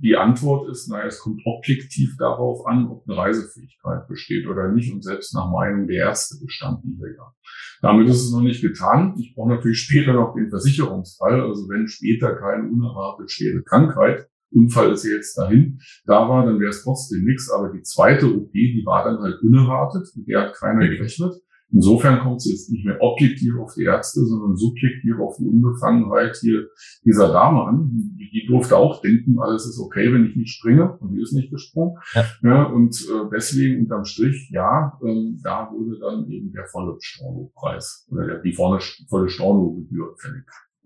die 0.00 0.16
Antwort 0.16 0.68
ist, 0.68 0.88
naja, 0.88 1.06
es 1.06 1.20
kommt 1.20 1.40
objektiv 1.44 2.16
darauf 2.18 2.66
an, 2.66 2.88
ob 2.88 3.08
eine 3.08 3.16
Reisefähigkeit 3.16 4.08
besteht 4.08 4.48
oder 4.48 4.72
nicht. 4.72 4.92
Und 4.92 5.04
selbst 5.04 5.32
nach 5.32 5.48
Meinung 5.52 5.86
der 5.86 6.06
Ärzte 6.06 6.44
bestand 6.44 6.82
die 6.82 6.98
ja. 7.00 7.32
Damit 7.80 8.08
ist 8.08 8.24
es 8.24 8.32
noch 8.32 8.42
nicht 8.42 8.60
getan. 8.60 9.14
Ich 9.20 9.34
brauche 9.34 9.50
natürlich 9.50 9.78
später 9.78 10.14
noch 10.14 10.34
den 10.34 10.50
Versicherungsfall. 10.50 11.42
Also 11.42 11.68
wenn 11.68 11.86
später 11.86 12.34
keine 12.34 12.68
unerwartet 12.68 13.30
schwere 13.30 13.62
Krankheit, 13.62 14.28
Unfall 14.54 14.92
ist 14.92 15.04
jetzt 15.04 15.36
dahin, 15.36 15.80
da 16.06 16.28
war, 16.28 16.44
dann 16.46 16.60
wäre 16.60 16.70
es 16.70 16.82
trotzdem 16.82 17.24
nichts. 17.24 17.50
Aber 17.50 17.70
die 17.70 17.82
zweite 17.82 18.26
OP, 18.26 18.52
die 18.52 18.82
war 18.84 19.04
dann 19.04 19.20
halt 19.20 19.40
unerwartet. 19.42 20.08
Mit 20.16 20.28
der 20.28 20.42
hat 20.42 20.54
keiner 20.54 20.88
gerechnet. 20.88 21.34
Insofern 21.72 22.20
kommt 22.20 22.36
es 22.36 22.50
jetzt 22.50 22.70
nicht 22.70 22.84
mehr 22.84 23.00
objektiv 23.00 23.54
auf 23.58 23.72
die 23.74 23.84
Ärzte, 23.84 24.24
sondern 24.26 24.56
subjektiv 24.56 25.18
auf 25.18 25.36
die 25.38 25.46
Unbefangenheit 25.46 26.36
hier 26.36 26.68
dieser 27.02 27.32
Dame 27.32 27.64
an. 27.64 27.90
Die 28.18 28.44
durfte 28.46 28.76
auch 28.76 29.00
denken, 29.00 29.38
alles 29.38 29.64
ist 29.66 29.80
okay, 29.80 30.12
wenn 30.12 30.26
ich 30.26 30.36
nicht 30.36 30.54
springe. 30.54 30.98
Und 30.98 31.14
die 31.14 31.22
ist 31.22 31.32
nicht 31.32 31.50
gesprungen. 31.50 31.96
Ja. 32.14 32.24
ja 32.42 32.62
und 32.64 32.94
äh, 32.94 33.28
deswegen 33.32 33.82
unterm 33.82 34.04
Strich, 34.04 34.50
ja, 34.50 34.98
äh, 35.02 35.32
da 35.42 35.70
wurde 35.72 35.98
dann 35.98 36.30
eben 36.30 36.52
der 36.52 36.66
volle 36.66 36.96
Storno-Preis 37.00 38.06
oder 38.10 38.26
der, 38.26 38.38
die 38.40 38.52
volle, 38.52 38.78
volle 39.08 39.30
Storno-Gebühr 39.30 40.14
fällig. 40.18 40.44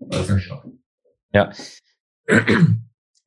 Also, 0.09 0.71
ja. 1.33 1.51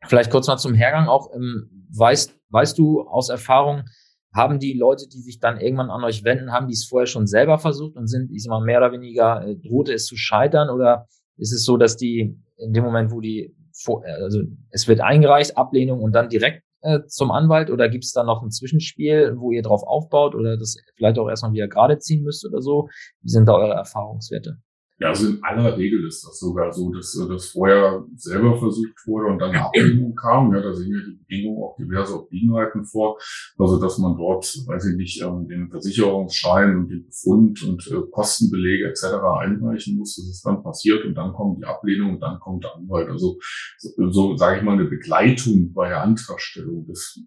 Vielleicht 0.06 0.30
kurz 0.30 0.46
mal 0.46 0.56
zum 0.56 0.74
Hergang 0.74 1.08
auch. 1.08 1.34
Ähm, 1.34 1.86
weißt, 1.96 2.34
weißt 2.50 2.78
du 2.78 3.02
aus 3.02 3.28
Erfahrung, 3.28 3.84
haben 4.32 4.58
die 4.58 4.74
Leute, 4.74 5.08
die 5.08 5.20
sich 5.20 5.40
dann 5.40 5.60
irgendwann 5.60 5.90
an 5.90 6.04
euch 6.04 6.24
wenden, 6.24 6.52
haben 6.52 6.68
die 6.68 6.74
es 6.74 6.84
vorher 6.84 7.06
schon 7.06 7.26
selber 7.26 7.58
versucht 7.58 7.96
und 7.96 8.06
sind, 8.06 8.30
ich 8.30 8.44
sag 8.44 8.50
mal, 8.50 8.64
mehr 8.64 8.78
oder 8.78 8.92
weniger 8.92 9.44
äh, 9.44 9.56
drohte 9.56 9.92
es 9.92 10.06
zu 10.06 10.16
scheitern? 10.16 10.70
Oder 10.70 11.06
ist 11.36 11.52
es 11.52 11.64
so, 11.64 11.76
dass 11.76 11.96
die 11.96 12.38
in 12.56 12.72
dem 12.72 12.84
Moment, 12.84 13.10
wo 13.10 13.20
die, 13.20 13.54
vor, 13.72 14.04
äh, 14.04 14.12
also 14.22 14.40
es 14.70 14.86
wird 14.86 15.00
eingereicht, 15.00 15.56
Ablehnung 15.56 16.00
und 16.00 16.12
dann 16.12 16.28
direkt 16.28 16.62
äh, 16.82 17.00
zum 17.06 17.32
Anwalt? 17.32 17.70
Oder 17.70 17.88
gibt 17.88 18.04
es 18.04 18.12
da 18.12 18.22
noch 18.22 18.42
ein 18.42 18.50
Zwischenspiel, 18.50 19.34
wo 19.36 19.50
ihr 19.50 19.62
drauf 19.62 19.82
aufbaut 19.82 20.34
oder 20.34 20.56
das 20.56 20.76
vielleicht 20.94 21.18
auch 21.18 21.28
erstmal 21.28 21.52
wieder 21.52 21.68
gerade 21.68 21.98
ziehen 21.98 22.22
müsst 22.22 22.46
oder 22.46 22.62
so? 22.62 22.88
Wie 23.22 23.30
sind 23.30 23.46
da 23.46 23.54
eure 23.54 23.74
Erfahrungswerte? 23.74 24.58
Ja, 25.00 25.08
also 25.08 25.28
in 25.28 25.42
aller 25.42 25.78
Regel 25.78 26.06
ist 26.06 26.26
das 26.26 26.38
sogar 26.38 26.74
so, 26.74 26.92
dass 26.92 27.16
äh, 27.16 27.26
das 27.26 27.46
vorher 27.46 28.04
selber 28.16 28.58
versucht 28.58 29.06
wurde 29.06 29.32
und 29.32 29.38
dann 29.38 29.48
eine 29.48 29.64
Ablehnung 29.64 30.14
kam. 30.14 30.54
Ja, 30.54 30.60
da 30.60 30.74
sehen 30.74 30.92
wir 30.92 31.02
die 31.02 31.16
Bedingungen 31.16 31.62
auch 31.62 31.74
diverse 31.78 32.20
Obliegenheiten 32.20 32.84
vor. 32.84 33.18
Also, 33.56 33.80
dass 33.80 33.96
man 33.96 34.18
dort, 34.18 34.44
weiß 34.44 34.90
ich 34.90 34.96
nicht, 34.96 35.22
ähm, 35.22 35.48
den 35.48 35.70
Versicherungsschein 35.70 36.76
und 36.76 36.88
den 36.90 37.06
Befund 37.06 37.62
und 37.62 37.86
äh, 37.86 38.10
Kostenbelege 38.10 38.90
etc. 38.90 39.04
einreichen 39.40 39.96
muss. 39.96 40.16
Das 40.16 40.26
ist 40.26 40.44
dann 40.44 40.62
passiert 40.62 41.02
und 41.06 41.14
dann 41.14 41.32
kommt 41.32 41.60
die 41.60 41.64
Ablehnung 41.64 42.14
und 42.14 42.20
dann 42.20 42.38
kommt 42.38 42.64
der 42.64 42.76
Anwalt. 42.76 43.08
Also, 43.08 43.38
so, 43.78 44.10
so 44.10 44.36
sage 44.36 44.58
ich 44.58 44.62
mal, 44.62 44.72
eine 44.72 44.84
Begleitung 44.84 45.72
bei 45.72 45.88
der 45.88 46.02
Antragstellung, 46.02 46.86
das 46.86 47.18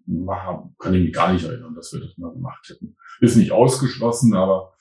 kann 0.78 0.94
ich 0.94 1.02
mich 1.02 1.12
gar 1.12 1.32
nicht 1.32 1.44
erinnern, 1.44 1.74
dass 1.74 1.92
wir 1.92 1.98
das 1.98 2.16
mal 2.18 2.32
gemacht 2.32 2.68
hätten. 2.68 2.94
Ist 3.20 3.34
nicht 3.34 3.50
ausgeschlossen, 3.50 4.34
aber 4.34 4.74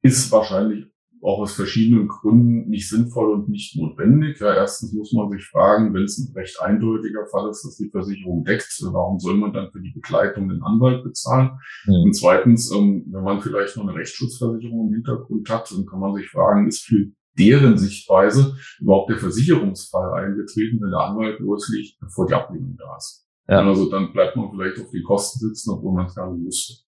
ist 0.00 0.30
wahrscheinlich 0.30 0.93
auch 1.24 1.38
aus 1.40 1.54
verschiedenen 1.54 2.06
Gründen 2.06 2.68
nicht 2.68 2.88
sinnvoll 2.88 3.32
und 3.32 3.48
nicht 3.48 3.76
notwendig. 3.76 4.38
Ja, 4.40 4.54
erstens 4.54 4.92
muss 4.92 5.12
man 5.12 5.30
sich 5.30 5.44
fragen, 5.46 5.94
wenn 5.94 6.04
es 6.04 6.18
ein 6.18 6.34
recht 6.34 6.60
eindeutiger 6.60 7.24
Fall 7.26 7.48
ist, 7.48 7.64
dass 7.64 7.76
die 7.76 7.88
Versicherung 7.88 8.44
deckt, 8.44 8.68
warum 8.92 9.18
soll 9.18 9.36
man 9.36 9.52
dann 9.54 9.70
für 9.72 9.80
die 9.80 9.92
Begleitung 9.92 10.50
den 10.50 10.62
Anwalt 10.62 11.02
bezahlen? 11.02 11.52
Mhm. 11.86 12.02
Und 12.04 12.12
zweitens, 12.14 12.70
ähm, 12.72 13.06
wenn 13.10 13.24
man 13.24 13.40
vielleicht 13.40 13.76
noch 13.76 13.88
eine 13.88 13.94
Rechtsschutzversicherung 13.94 14.88
im 14.88 14.94
Hintergrund 14.94 15.48
hat, 15.48 15.70
dann 15.72 15.86
kann 15.86 16.00
man 16.00 16.14
sich 16.14 16.28
fragen, 16.28 16.68
ist 16.68 16.84
für 16.84 17.06
deren 17.38 17.78
Sichtweise 17.78 18.56
überhaupt 18.78 19.10
der 19.10 19.18
Versicherungsfall 19.18 20.24
eingetreten, 20.24 20.78
wenn 20.82 20.90
der 20.90 21.00
Anwalt 21.00 21.40
loslegt, 21.40 21.98
bevor 22.00 22.26
die 22.26 22.34
Ablehnung 22.34 22.76
da 22.76 22.96
ist. 22.96 23.26
Ja. 23.48 23.66
Also 23.66 23.90
dann 23.90 24.12
bleibt 24.12 24.36
man 24.36 24.50
vielleicht 24.50 24.78
auf 24.78 24.90
die 24.90 25.02
Kosten 25.02 25.38
sitzen, 25.38 25.70
obwohl 25.70 25.94
man 25.94 26.06
es 26.06 26.14
gar 26.14 26.30
nicht 26.32 26.44
müsste. 26.44 26.84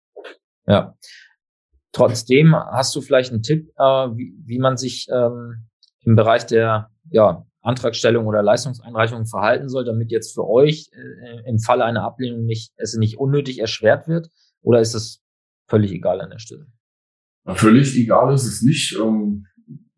Ja. 0.66 0.94
Trotzdem 1.96 2.54
hast 2.54 2.94
du 2.94 3.00
vielleicht 3.00 3.32
einen 3.32 3.42
Tipp, 3.42 3.70
äh, 3.78 3.82
wie, 3.82 4.34
wie 4.44 4.58
man 4.58 4.76
sich 4.76 5.08
ähm, 5.10 5.66
im 6.00 6.14
Bereich 6.14 6.44
der 6.44 6.90
ja, 7.10 7.46
Antragstellung 7.62 8.26
oder 8.26 8.42
Leistungseinreichung 8.42 9.24
verhalten 9.24 9.70
soll, 9.70 9.86
damit 9.86 10.10
jetzt 10.10 10.34
für 10.34 10.46
euch 10.46 10.90
äh, 10.92 11.48
im 11.48 11.58
Falle 11.58 11.86
einer 11.86 12.04
Ablehnung 12.04 12.44
nicht, 12.44 12.74
es 12.76 12.94
nicht 12.96 13.16
unnötig 13.16 13.60
erschwert 13.60 14.08
wird? 14.08 14.28
Oder 14.60 14.80
ist 14.80 14.94
es 14.94 15.22
völlig 15.68 15.90
egal 15.90 16.20
an 16.20 16.28
der 16.28 16.38
Stelle? 16.38 16.66
Ja, 17.46 17.54
völlig 17.54 17.96
egal 17.96 18.34
ist 18.34 18.44
es 18.44 18.60
nicht. 18.60 18.94
Ähm, 19.00 19.46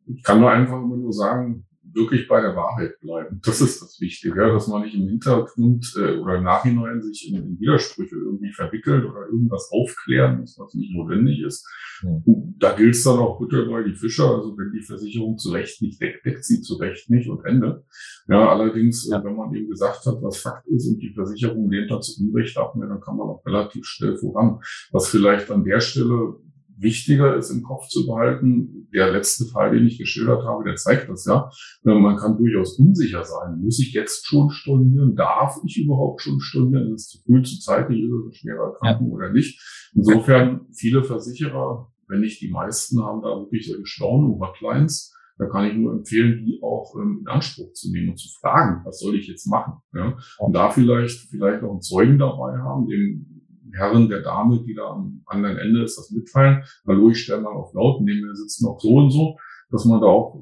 ich 0.07 0.23
kann 0.23 0.38
nur 0.38 0.52
einfach 0.52 0.76
immer 0.76 0.97
nur 0.97 1.12
sagen, 1.12 1.67
wirklich 1.99 2.28
bei 2.28 2.40
der 2.40 2.57
Wahrheit 2.57 2.99
bleiben. 3.00 3.40
Das 3.45 3.61
ist 3.61 3.83
das 3.83 4.00
Wichtige, 4.00 4.40
ja, 4.40 4.52
dass 4.52 4.69
man 4.69 4.83
nicht 4.83 4.95
im 4.95 5.09
Hintergrund 5.09 5.93
äh, 5.99 6.17
oder 6.17 6.37
im 6.37 6.45
Nachhinein 6.45 7.02
sich 7.02 7.28
in, 7.28 7.37
in, 7.37 7.61
Widersprüche 7.61 8.17
irgendwie 8.17 8.52
verwickelt 8.52 9.05
oder 9.05 9.26
irgendwas 9.26 9.69
aufklären 9.73 10.40
muss, 10.40 10.59
was 10.59 10.75
nicht 10.75 10.95
notwendig 10.95 11.43
ist. 11.43 11.69
Mhm. 12.02 12.55
Da 12.59 12.75
gilt 12.75 12.95
es 12.95 13.05
dann 13.05 13.19
auch 13.19 13.38
bitte 13.38 13.67
bei 13.67 13.83
die 13.83 13.95
Fischer. 13.95 14.37
Also 14.37 14.57
wenn 14.57 14.73
die 14.73 14.83
Versicherung 14.83 15.37
zu 15.37 15.50
Recht 15.50 15.83
nicht 15.83 16.00
deckt, 16.00 16.25
deckt 16.25 16.45
sie 16.45 16.62
zu 16.62 16.76
Recht 16.76 17.11
nicht 17.11 17.28
und 17.28 17.45
Ende. 17.45 17.85
Ja, 18.28 18.49
allerdings, 18.49 19.09
ja. 19.09 19.23
wenn 19.23 19.37
man 19.37 19.55
eben 19.55 19.69
gesagt 19.69 20.07
hat, 20.07 20.23
was 20.23 20.38
Fakt 20.38 20.67
ist 20.69 20.88
und 20.88 21.00
die 21.00 21.12
Versicherung 21.12 21.71
lehnt 21.71 21.90
dazu 21.90 22.23
Unrecht 22.23 22.57
ab, 22.57 22.75
dann 22.78 23.00
kann 23.00 23.17
man 23.17 23.28
auch 23.28 23.45
relativ 23.45 23.85
schnell 23.85 24.17
voran. 24.17 24.61
Was 24.93 25.09
vielleicht 25.09 25.50
an 25.50 25.64
der 25.64 25.81
Stelle 25.81 26.37
wichtiger 26.80 27.37
ist 27.37 27.50
im 27.50 27.62
Kopf 27.62 27.88
zu 27.88 28.06
behalten. 28.06 28.88
Der 28.92 29.11
letzte 29.11 29.47
Fall, 29.47 29.73
den 29.73 29.87
ich 29.87 29.99
geschildert 29.99 30.44
habe, 30.44 30.64
der 30.64 30.76
zeigt 30.76 31.08
das 31.08 31.25
ja. 31.26 31.50
Man 31.82 32.16
kann 32.16 32.38
durchaus 32.38 32.78
unsicher 32.78 33.25
sein. 33.25 33.61
Muss 33.61 33.80
ich 33.80 33.92
jetzt 33.92 34.26
schon 34.26 34.50
stornieren? 34.50 35.14
Darf 35.16 35.58
ich 35.64 35.78
überhaupt 35.78 36.23
schon 36.23 36.40
stornieren? 36.40 36.94
Ist 36.94 37.00
es 37.02 37.08
zu 37.08 37.18
früh, 37.25 37.42
zu 37.42 37.58
zeitig? 37.61 37.99
Ist 38.00 38.11
es 38.11 38.25
eine 38.25 38.35
schwere 38.35 38.73
Erkrankung 38.73 39.08
ja. 39.08 39.14
oder 39.14 39.32
nicht? 39.32 39.61
Insofern, 39.94 40.66
viele 40.73 41.02
Versicherer, 41.02 41.90
wenn 42.08 42.20
nicht 42.20 42.40
die 42.40 42.50
meisten, 42.50 43.02
haben 43.02 43.23
da 43.23 43.28
wirklich 43.28 43.66
solche 43.66 43.87
Storno-Hotlines. 43.87 45.14
Da 45.38 45.47
kann 45.47 45.66
ich 45.66 45.75
nur 45.75 45.92
empfehlen, 45.92 46.44
die 46.44 46.61
auch 46.62 46.94
ähm, 46.97 47.18
in 47.20 47.28
Anspruch 47.28 47.73
zu 47.73 47.92
nehmen 47.92 48.11
und 48.11 48.18
zu 48.18 48.28
fragen, 48.40 48.85
was 48.85 48.99
soll 48.99 49.14
ich 49.14 49.28
jetzt 49.28 49.47
machen? 49.47 49.75
Ja? 49.94 50.18
Und 50.38 50.52
da 50.52 50.70
vielleicht, 50.70 51.28
vielleicht 51.30 51.62
auch 51.62 51.70
einen 51.70 51.80
Zeugen 51.80 52.18
dabei 52.18 52.58
haben, 52.58 52.88
dem 52.88 53.38
Herren, 53.72 54.08
der 54.08 54.22
Dame, 54.22 54.62
die 54.64 54.75
da 54.75 54.90
am 54.90 55.22
anderen 55.26 55.58
Ende 55.58 55.84
ist, 55.84 55.96
das 55.96 56.10
mitteilen. 56.10 56.64
Hallo, 56.87 57.10
ich 57.10 57.22
stelle 57.22 57.42
mal 57.42 57.52
auf 57.52 57.72
laut, 57.75 58.00
neben 58.02 58.26
mir 58.26 58.34
sitzen 58.34 58.64
noch 58.64 58.78
so 58.80 58.96
und 58.96 59.10
so, 59.10 59.37
dass 59.70 59.84
man 59.84 60.00
da 60.00 60.06
auch 60.06 60.40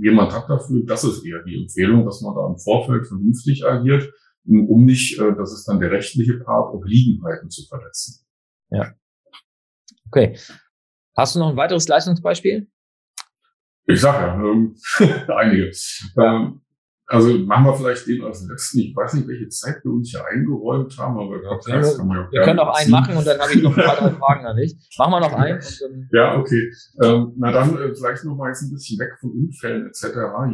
jemand 0.00 0.32
hat 0.32 0.48
dafür. 0.48 0.82
Das 0.86 1.04
ist 1.04 1.24
eher 1.24 1.42
die 1.42 1.62
Empfehlung, 1.62 2.04
dass 2.04 2.20
man 2.22 2.34
da 2.34 2.46
im 2.46 2.58
Vorfeld 2.58 3.06
vernünftig 3.06 3.64
agiert, 3.66 4.12
um 4.44 4.84
nicht, 4.84 5.18
äh, 5.18 5.34
das 5.36 5.52
ist 5.52 5.66
dann 5.66 5.80
der 5.80 5.90
rechtliche 5.90 6.38
Part, 6.38 6.74
Obliegenheiten 6.74 7.50
zu 7.50 7.66
verletzen. 7.68 8.26
Ja. 8.70 8.92
Okay. 10.06 10.36
Hast 11.16 11.34
du 11.34 11.38
noch 11.40 11.50
ein 11.50 11.56
weiteres 11.56 11.86
Leistungsbeispiel? 11.88 12.68
Ich 13.86 14.00
sag 14.00 14.20
ja, 14.20 14.34
ähm, 14.34 14.76
einige. 15.28 15.70
Ähm, 16.16 16.60
also 17.10 17.36
machen 17.38 17.64
wir 17.64 17.74
vielleicht 17.74 18.06
den 18.06 18.22
als 18.22 18.46
letzten. 18.46 18.78
Ich 18.78 18.94
weiß 18.94 19.14
nicht, 19.14 19.26
welche 19.26 19.48
Zeit 19.48 19.82
wir 19.82 19.90
uns 19.90 20.10
hier 20.10 20.24
eingeräumt 20.24 20.96
haben, 20.96 21.18
aber 21.18 21.42
ja, 21.42 21.80
das 21.80 21.98
kann 21.98 22.06
man 22.06 22.18
ja 22.18 22.28
Wir 22.30 22.42
können 22.42 22.56
noch 22.56 22.72
einen 22.72 22.90
machen 22.90 23.16
und 23.16 23.26
dann 23.26 23.40
habe 23.40 23.52
ich 23.52 23.62
noch 23.62 23.76
ein 23.76 23.84
paar 23.84 23.96
drei 23.96 24.10
Fragen 24.10 24.46
an 24.46 24.56
dich. 24.56 24.76
Machen 24.96 25.10
wir 25.10 25.20
noch 25.20 25.32
einen. 25.32 25.58
Und 25.58 25.80
dann 25.80 26.08
ja, 26.12 26.38
okay. 26.38 26.70
Ähm, 27.02 27.32
na 27.36 27.50
dann 27.50 27.76
äh, 27.76 27.92
vielleicht 27.92 28.24
noch 28.24 28.36
mal 28.36 28.48
jetzt 28.48 28.62
ein 28.62 28.70
bisschen 28.70 29.00
weg 29.00 29.10
von 29.18 29.32
Unfällen 29.32 29.88
etc. 29.88 30.04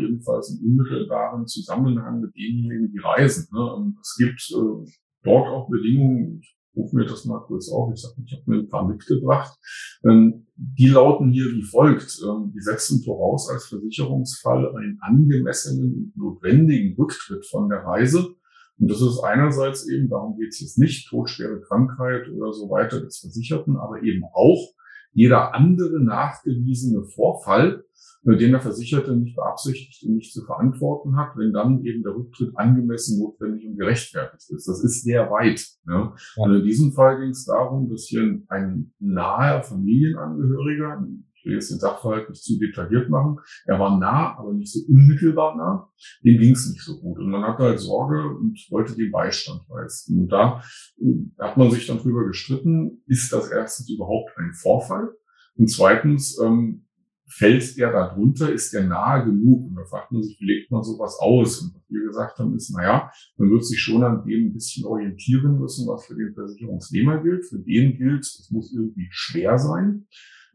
Jedenfalls 0.00 0.50
im 0.50 0.64
unmittelbaren 0.66 1.46
Zusammenhang 1.46 2.22
mit 2.22 2.34
denjenigen, 2.34 2.90
die 2.90 3.00
reisen. 3.00 3.48
Ne? 3.52 3.92
Es 4.00 4.16
gibt 4.16 4.40
äh, 4.50 4.90
dort 5.25 5.48
auch 5.48 5.68
Bedingungen, 5.68 6.40
ich 6.40 6.55
rufe 6.76 6.95
mir 6.97 7.06
das 7.06 7.25
mal 7.25 7.40
kurz 7.40 7.71
auf. 7.71 7.92
Ich 7.92 8.02
sage, 8.02 8.14
ich 8.25 8.33
habe 8.33 8.42
mir 8.47 8.59
ein 8.59 8.68
paar 8.68 8.87
mitgebracht. 8.87 9.59
Ähm, 10.04 10.47
die 10.56 10.88
lauten 10.88 11.30
hier 11.30 11.47
wie 11.47 11.62
folgt. 11.62 12.21
Ähm, 12.23 12.52
die 12.54 12.61
setzen 12.61 13.02
voraus 13.02 13.49
als 13.50 13.66
Versicherungsfall 13.66 14.76
einen 14.76 14.99
angemessenen 15.00 15.95
und 15.95 16.16
notwendigen 16.16 16.95
Rücktritt 16.97 17.47
von 17.47 17.68
der 17.68 17.80
Reise. 17.80 18.35
Und 18.78 18.90
das 18.90 19.00
ist 19.00 19.21
einerseits 19.21 19.88
eben, 19.88 20.09
darum 20.09 20.37
geht 20.37 20.50
es 20.50 20.61
jetzt 20.61 20.78
nicht, 20.78 21.09
todschwere 21.09 21.61
Krankheit 21.62 22.28
oder 22.28 22.52
so 22.52 22.68
weiter 22.68 23.00
des 23.00 23.18
Versicherten, 23.18 23.76
aber 23.76 24.02
eben 24.02 24.25
auch 24.35 24.75
jeder 25.16 25.54
andere 25.54 25.99
nachgewiesene 25.99 27.02
Vorfall, 27.04 27.82
den 28.23 28.50
der 28.50 28.61
Versicherte 28.61 29.16
nicht 29.16 29.35
beabsichtigt 29.35 30.04
und 30.04 30.16
nicht 30.16 30.32
zu 30.32 30.44
verantworten 30.44 31.16
hat, 31.16 31.37
wenn 31.37 31.52
dann 31.52 31.82
eben 31.85 32.02
der 32.02 32.14
Rücktritt 32.14 32.50
angemessen, 32.56 33.20
notwendig 33.20 33.66
und 33.66 33.78
gerechtfertigt 33.78 34.50
ist. 34.50 34.68
Das 34.68 34.85
ist 34.85 35.04
sehr 35.04 35.30
weit. 35.30 35.64
Ja. 35.88 36.14
Und 36.37 36.54
in 36.54 36.64
diesem 36.64 36.92
Fall 36.92 37.20
ging 37.20 37.30
es 37.30 37.46
darum, 37.46 37.88
dass 37.88 38.06
hier 38.08 38.40
ein 38.49 38.92
naher 38.99 39.62
Familienangehöriger, 39.62 41.06
will 41.47 41.55
jetzt 41.55 41.71
den 41.71 41.79
Sachverhalt 41.79 42.29
nicht 42.29 42.43
zu 42.43 42.59
detailliert 42.59 43.09
machen. 43.09 43.38
Er 43.65 43.79
war 43.79 43.99
nah, 43.99 44.37
aber 44.37 44.53
nicht 44.53 44.73
so 44.73 44.81
unmittelbar 44.88 45.57
nah. 45.57 45.91
Dem 46.25 46.38
ging 46.38 46.53
es 46.53 46.69
nicht 46.71 46.83
so 46.83 47.00
gut. 47.00 47.19
Und 47.19 47.31
man 47.31 47.43
hatte 47.43 47.62
halt 47.62 47.81
Sorge 47.81 48.29
und 48.29 48.59
wollte 48.71 48.97
den 48.97 49.11
Beistand 49.11 49.62
leisten. 49.69 50.21
Und 50.21 50.29
da 50.29 50.62
äh, 51.00 51.43
hat 51.43 51.57
man 51.57 51.71
sich 51.71 51.87
dann 51.87 51.99
drüber 51.99 52.26
gestritten, 52.26 53.03
ist 53.07 53.33
das 53.33 53.50
erstens 53.50 53.88
überhaupt 53.88 54.30
ein 54.37 54.52
Vorfall? 54.52 55.15
Und 55.56 55.71
zweitens, 55.71 56.39
ähm, 56.39 56.87
fällt 57.28 57.76
der 57.76 57.93
da 57.93 58.15
drunter, 58.15 58.52
ist 58.52 58.73
der 58.73 58.85
nahe 58.85 59.25
genug? 59.25 59.69
Und 59.69 59.75
da 59.75 59.85
fragt 59.85 60.13
man 60.13 60.23
sich, 60.23 60.39
wie 60.41 60.47
legt 60.47 60.71
man 60.71 60.82
sowas 60.82 61.19
aus? 61.21 61.61
Und 61.61 61.75
was 61.75 61.82
wir 61.89 62.06
gesagt 62.06 62.39
haben, 62.39 62.54
ist, 62.54 62.71
naja, 62.75 63.11
man 63.37 63.50
wird 63.50 63.65
sich 63.65 63.80
schon 63.80 64.02
an 64.02 64.25
dem 64.25 64.47
ein 64.47 64.52
bisschen 64.52 64.85
orientieren 64.87 65.59
müssen, 65.59 65.87
was 65.89 66.06
für 66.06 66.15
den 66.15 66.35
Versicherungsnehmer 66.35 67.23
gilt. 67.23 67.45
Für 67.45 67.59
den 67.59 67.97
gilt, 67.97 68.25
es 68.25 68.49
muss 68.50 68.73
irgendwie 68.73 69.09
schwer 69.11 69.59
sein. 69.59 70.06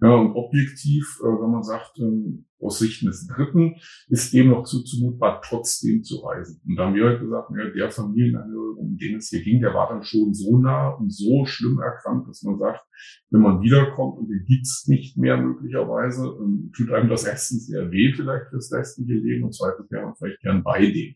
Ja, 0.02 0.16
und 0.16 0.34
objektiv, 0.36 1.20
äh, 1.22 1.28
wenn 1.28 1.52
man 1.52 1.62
sagt, 1.62 2.00
ähm, 2.00 2.46
aus 2.60 2.80
Sicht 2.80 3.04
des 3.06 3.28
Dritten, 3.28 3.76
ist 4.10 4.34
dem 4.34 4.50
noch 4.50 4.64
zuzumutbar, 4.64 5.42
trotzdem 5.44 6.04
zu 6.04 6.18
reisen. 6.22 6.60
Und 6.68 6.76
da 6.76 6.86
haben 6.86 6.96
wir 6.96 7.06
halt 7.06 7.22
gesagt, 7.22 7.52
ja, 7.56 7.70
der 7.70 7.92
Familienangehörige, 7.92 8.80
um 8.80 8.98
den 8.98 9.18
es 9.18 9.30
hier 9.30 9.44
ging, 9.44 9.62
der 9.62 9.76
war 9.76 9.90
dann 9.90 10.04
schon 10.04 10.34
so 10.34 10.58
nah 10.58 10.90
und 10.90 11.14
so 11.14 11.46
schlimm 11.46 11.80
erkrankt, 11.80 12.28
dass 12.28 12.42
man 12.42 12.58
sagt, 12.58 12.82
wenn 13.30 13.42
man 13.42 13.62
wiederkommt 13.62 14.18
und 14.18 14.28
den 14.28 14.44
gibt's 14.46 14.88
nicht 14.88 15.18
mehr 15.18 15.38
möglicherweise, 15.38 16.36
ähm, 16.42 16.72
tut 16.76 16.92
einem 16.92 17.10
das 17.10 17.26
erstens 17.26 17.68
sehr 17.68 17.92
weh 17.92 18.12
vielleicht 18.14 18.50
fürs 18.50 18.74
restliche 18.74 19.14
Leben 19.14 19.44
und 19.44 19.54
zweitens 19.54 19.92
wäre 19.92 20.06
man 20.06 20.16
vielleicht 20.16 20.42
gern 20.42 20.64
bei 20.64 20.80
dem. 20.82 21.14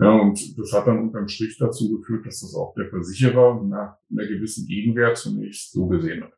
Ja, 0.00 0.12
und 0.12 0.58
das 0.58 0.72
hat 0.72 0.86
dann 0.86 1.00
unterm 1.00 1.28
Strich 1.28 1.56
dazu 1.58 1.98
geführt, 1.98 2.26
dass 2.26 2.40
das 2.40 2.54
auch 2.54 2.74
der 2.74 2.88
Versicherer 2.90 3.64
nach 3.64 3.96
einer 4.10 4.28
gewissen 4.28 4.66
Gegenwert 4.66 5.16
zunächst 5.16 5.72
so 5.72 5.88
gesehen 5.88 6.24
hat. 6.24 6.37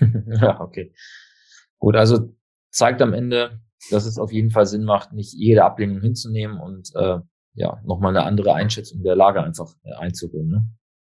ja, 0.26 0.60
okay. 0.60 0.94
Gut, 1.78 1.96
also 1.96 2.34
zeigt 2.70 3.02
am 3.02 3.12
Ende, 3.12 3.60
dass 3.90 4.06
es 4.06 4.18
auf 4.18 4.32
jeden 4.32 4.50
Fall 4.50 4.66
Sinn 4.66 4.84
macht, 4.84 5.12
nicht 5.12 5.32
jede 5.34 5.64
Ablehnung 5.64 6.00
hinzunehmen 6.00 6.58
und 6.58 6.90
äh, 6.94 7.18
ja, 7.54 7.80
nochmal 7.84 8.16
eine 8.16 8.24
andere 8.26 8.54
Einschätzung 8.54 9.02
der 9.02 9.16
Lage 9.16 9.42
einfach 9.42 9.74
äh, 9.84 9.94
einzuholen. 9.94 10.48
Ne? 10.48 10.68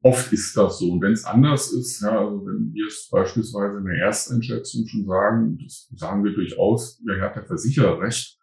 Oft 0.02 0.32
ist 0.34 0.56
das 0.56 0.80
so. 0.80 1.00
Wenn 1.02 1.14
es 1.14 1.26
anders 1.26 1.72
ist, 1.72 2.02
ja, 2.02 2.20
also 2.20 2.46
wenn 2.46 2.74
wir 2.74 2.88
es 2.88 3.10
beispielsweise 3.10 3.78
in 3.78 3.86
der 3.86 4.06
Ersteinschätzung 4.06 4.86
schon 4.88 5.06
sagen, 5.06 5.58
das 5.64 5.90
sagen 5.96 6.24
wir 6.24 6.34
durchaus, 6.34 7.02
wer 7.06 7.22
hat 7.22 7.36
der 7.36 7.46
Versicherer 7.46 8.00
recht, 8.00 8.38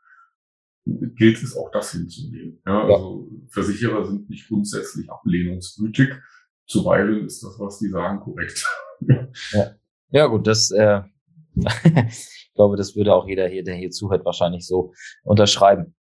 gilt 0.85 1.43
es 1.43 1.57
auch 1.57 1.71
das 1.71 1.93
hinzunehmen. 1.93 2.61
Ja, 2.67 2.89
ja. 2.89 2.95
Also 2.95 3.31
Versicherer 3.51 4.05
sind 4.07 4.29
nicht 4.29 4.49
grundsätzlich 4.49 5.09
ablehnungswütig. 5.11 6.15
Zuweilen 6.67 7.27
ist 7.27 7.43
das, 7.43 7.59
was 7.59 7.79
die 7.79 7.89
sagen, 7.89 8.21
korrekt. 8.21 8.67
ja. 9.53 9.75
Ja, 10.13 10.27
gut, 10.27 10.47
das, 10.47 10.71
äh, 10.71 11.01
ich 11.57 12.53
glaube, 12.55 12.77
das 12.77 12.95
würde 12.95 13.15
auch 13.15 13.27
jeder 13.27 13.49
hier, 13.49 13.65
der 13.65 13.77
hier 13.77 13.91
zuhört, 13.91 14.27
wahrscheinlich 14.27 14.67
so 14.67 14.93
unterschreiben. 15.25 15.95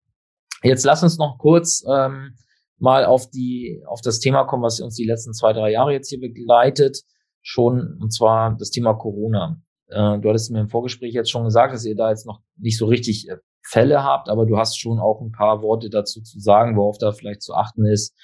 Jetzt 0.62 0.84
lass 0.84 1.02
uns 1.02 1.16
noch 1.16 1.38
kurz 1.38 1.82
ähm, 1.90 2.36
mal 2.78 3.06
auf 3.06 3.30
die, 3.30 3.82
auf 3.86 4.02
das 4.02 4.20
Thema 4.20 4.44
kommen, 4.44 4.62
was 4.62 4.80
uns 4.80 4.96
die 4.96 5.06
letzten 5.06 5.32
zwei, 5.32 5.54
drei 5.54 5.70
Jahre 5.70 5.92
jetzt 5.92 6.10
hier 6.10 6.20
begleitet, 6.20 7.00
schon, 7.40 7.98
und 8.00 8.12
zwar 8.12 8.54
das 8.58 8.70
Thema 8.70 8.92
Corona. 8.92 9.56
Äh, 9.88 10.18
du 10.18 10.28
hattest 10.28 10.50
mir 10.50 10.60
im 10.60 10.68
Vorgespräch 10.68 11.14
jetzt 11.14 11.30
schon 11.30 11.44
gesagt, 11.44 11.72
dass 11.72 11.86
ihr 11.86 11.96
da 11.96 12.10
jetzt 12.10 12.26
noch 12.26 12.42
nicht 12.58 12.76
so 12.76 12.86
richtig 12.86 13.30
äh, 13.30 13.38
Fälle 13.64 14.04
habt, 14.04 14.28
aber 14.28 14.44
du 14.44 14.58
hast 14.58 14.78
schon 14.78 14.98
auch 14.98 15.22
ein 15.22 15.32
paar 15.32 15.62
Worte 15.62 15.88
dazu 15.88 16.20
zu 16.20 16.38
sagen, 16.38 16.76
worauf 16.76 16.98
da 16.98 17.12
vielleicht 17.12 17.42
zu 17.42 17.54
achten 17.54 17.86
ist. 17.86 18.14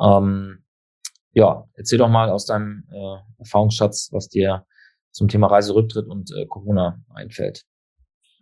Ähm, 0.00 0.64
ja, 1.32 1.68
erzähl 1.74 1.98
doch 1.98 2.08
mal 2.08 2.30
aus 2.30 2.46
deinem 2.46 2.84
äh, 2.90 3.40
Erfahrungsschatz, 3.40 4.08
was 4.12 4.28
dir 4.28 4.64
zum 5.16 5.28
Thema 5.28 5.46
Reiserücktritt 5.46 6.06
und 6.06 6.30
äh, 6.36 6.46
Corona 6.46 7.02
einfällt. 7.14 7.64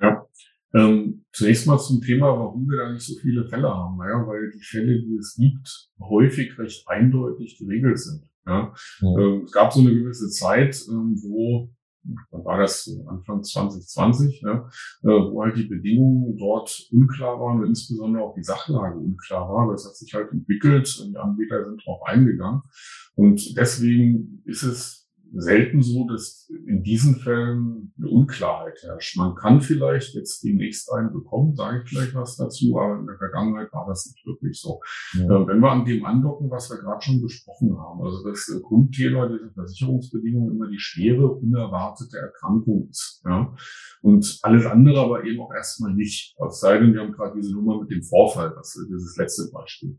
Ja, 0.00 0.26
ähm, 0.74 1.24
zunächst 1.32 1.68
mal 1.68 1.78
zum 1.78 2.00
Thema, 2.00 2.26
warum 2.26 2.68
wir 2.68 2.78
da 2.78 2.92
nicht 2.92 3.06
so 3.06 3.14
viele 3.20 3.46
Fälle 3.48 3.72
haben. 3.72 3.96
Naja, 3.96 4.26
weil 4.26 4.50
die 4.50 4.62
Fälle, 4.62 5.00
die 5.00 5.16
es 5.16 5.36
gibt, 5.36 5.90
häufig 6.00 6.58
recht 6.58 6.88
eindeutig 6.88 7.58
geregelt 7.58 7.98
sind. 7.98 8.28
Ja? 8.44 8.74
ja. 9.00 9.18
Ähm, 9.18 9.42
es 9.44 9.52
gab 9.52 9.72
so 9.72 9.80
eine 9.80 9.94
gewisse 9.94 10.28
Zeit, 10.30 10.84
ähm, 10.90 11.16
wo 11.22 11.70
wann 12.30 12.44
war 12.44 12.58
das 12.58 12.84
so 12.84 13.06
Anfang 13.06 13.42
2020, 13.42 14.42
ja, 14.42 14.68
äh, 15.04 15.06
wo 15.06 15.42
halt 15.42 15.56
die 15.56 15.64
Bedingungen 15.64 16.36
dort 16.36 16.86
unklar 16.92 17.40
waren, 17.40 17.64
insbesondere 17.64 18.24
auch 18.24 18.34
die 18.34 18.42
Sachlage 18.42 18.98
unklar 18.98 19.48
war. 19.48 19.72
Das 19.72 19.86
hat 19.86 19.96
sich 19.96 20.12
halt 20.12 20.30
entwickelt, 20.32 21.02
die 21.08 21.16
Anbieter 21.16 21.64
sind 21.64 21.80
darauf 21.86 22.02
eingegangen. 22.04 22.62
Und 23.14 23.56
deswegen 23.56 24.42
ist 24.44 24.64
es 24.64 25.03
selten 25.36 25.82
so, 25.82 26.06
dass 26.08 26.48
in 26.66 26.82
diesen 26.82 27.16
Fällen 27.16 27.92
eine 27.98 28.08
Unklarheit 28.08 28.78
herrscht. 28.82 29.16
Man 29.16 29.34
kann 29.34 29.60
vielleicht 29.60 30.14
jetzt 30.14 30.42
demnächst 30.42 30.92
einen 30.92 31.12
bekommen, 31.12 31.54
sage 31.54 31.82
ich 31.82 31.88
vielleicht 31.88 32.14
was 32.14 32.36
dazu, 32.36 32.78
aber 32.78 32.98
in 33.00 33.06
der 33.06 33.16
Vergangenheit 33.16 33.72
war 33.72 33.86
das 33.86 34.06
nicht 34.06 34.26
wirklich 34.26 34.60
so. 34.60 34.80
Ja. 35.14 35.24
Äh, 35.24 35.46
wenn 35.46 35.60
wir 35.60 35.70
an 35.70 35.84
dem 35.84 36.04
andocken, 36.04 36.50
was 36.50 36.70
wir 36.70 36.78
gerade 36.78 37.02
schon 37.02 37.22
besprochen 37.22 37.76
haben, 37.78 38.02
also 38.02 38.28
das 38.28 38.50
Grundthema 38.62 39.28
dieser 39.28 39.50
Versicherungsbedingungen 39.52 40.54
immer 40.54 40.68
die 40.68 40.78
schwere, 40.78 41.26
unerwartete 41.26 42.18
Erkrankung 42.18 42.88
ist. 42.90 43.22
Ja? 43.24 43.54
Und 44.02 44.38
alles 44.42 44.66
andere 44.66 45.00
aber 45.00 45.24
eben 45.24 45.40
auch 45.40 45.52
erstmal 45.52 45.92
nicht. 45.94 46.36
Es 46.46 46.60
sei 46.60 46.78
denn, 46.78 46.92
wir 46.92 47.00
haben 47.00 47.12
gerade 47.12 47.34
diese 47.36 47.54
Nummer 47.54 47.80
mit 47.80 47.90
dem 47.90 48.02
Vorfall, 48.02 48.52
das 48.54 48.76
ist 48.76 48.88
dieses 48.88 49.16
letzte 49.16 49.50
Beispiel. 49.52 49.98